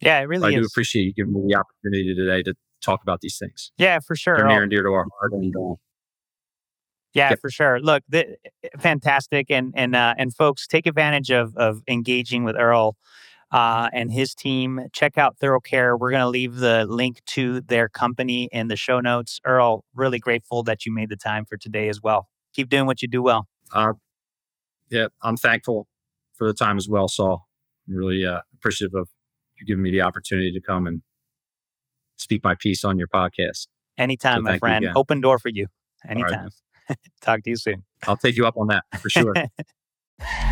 Yeah, 0.00 0.20
it 0.20 0.24
really 0.24 0.54
I 0.54 0.58
is. 0.58 0.62
do 0.62 0.66
appreciate 0.66 1.04
you 1.04 1.12
giving 1.12 1.34
me 1.34 1.42
the 1.48 1.56
opportunity 1.56 2.14
today 2.14 2.42
to 2.44 2.54
talk 2.80 3.02
about 3.02 3.20
these 3.20 3.36
things. 3.36 3.72
Yeah, 3.78 3.98
for 3.98 4.14
sure. 4.14 4.36
They're 4.36 4.46
near 4.46 4.62
and 4.62 4.70
dear 4.70 4.82
to 4.84 4.90
our 4.90 5.06
heart. 5.18 5.32
And, 5.32 5.54
uh, 5.56 5.74
yeah, 7.14 7.34
for 7.34 7.50
sure. 7.50 7.80
Look, 7.80 8.04
the, 8.08 8.36
fantastic, 8.78 9.50
and 9.50 9.72
and 9.74 9.96
uh, 9.96 10.14
and 10.16 10.34
folks, 10.34 10.66
take 10.66 10.86
advantage 10.86 11.30
of 11.30 11.56
of 11.56 11.82
engaging 11.88 12.44
with 12.44 12.54
Earl 12.54 12.96
uh, 13.50 13.88
and 13.92 14.12
his 14.12 14.34
team. 14.34 14.82
Check 14.92 15.18
out 15.18 15.36
ThoroughCare. 15.42 15.98
We're 15.98 16.10
going 16.10 16.20
to 16.20 16.28
leave 16.28 16.56
the 16.56 16.86
link 16.86 17.20
to 17.28 17.60
their 17.62 17.88
company 17.88 18.48
in 18.52 18.68
the 18.68 18.76
show 18.76 19.00
notes. 19.00 19.40
Earl, 19.44 19.84
really 19.94 20.20
grateful 20.20 20.62
that 20.64 20.86
you 20.86 20.92
made 20.92 21.08
the 21.08 21.16
time 21.16 21.44
for 21.44 21.56
today 21.56 21.88
as 21.88 22.00
well 22.00 22.28
keep 22.58 22.68
doing 22.68 22.86
what 22.86 23.02
you 23.02 23.08
do 23.08 23.22
well. 23.22 23.46
Uh, 23.72 23.92
yeah, 24.90 25.06
I'm 25.22 25.36
thankful 25.36 25.86
for 26.34 26.48
the 26.48 26.54
time 26.54 26.76
as 26.76 26.88
well, 26.88 27.06
Saul. 27.06 27.46
I'm 27.88 27.94
really 27.94 28.26
uh, 28.26 28.40
appreciative 28.54 28.94
of 28.94 29.08
you 29.58 29.66
giving 29.66 29.82
me 29.82 29.92
the 29.92 30.00
opportunity 30.02 30.50
to 30.52 30.60
come 30.60 30.86
and 30.86 31.02
speak 32.16 32.42
my 32.42 32.56
piece 32.56 32.84
on 32.84 32.98
your 32.98 33.08
podcast. 33.08 33.68
Anytime, 33.96 34.38
Saul 34.38 34.42
my 34.42 34.58
friend. 34.58 34.88
Open 34.96 35.20
door 35.20 35.38
for 35.38 35.50
you. 35.50 35.66
Anytime. 36.08 36.48
Right. 36.88 36.98
Talk 37.22 37.42
to 37.44 37.50
you 37.50 37.56
soon. 37.56 37.84
I'll 38.06 38.16
take 38.16 38.36
you 38.36 38.46
up 38.46 38.56
on 38.56 38.68
that 38.68 38.84
for 39.00 39.08
sure. 39.08 39.34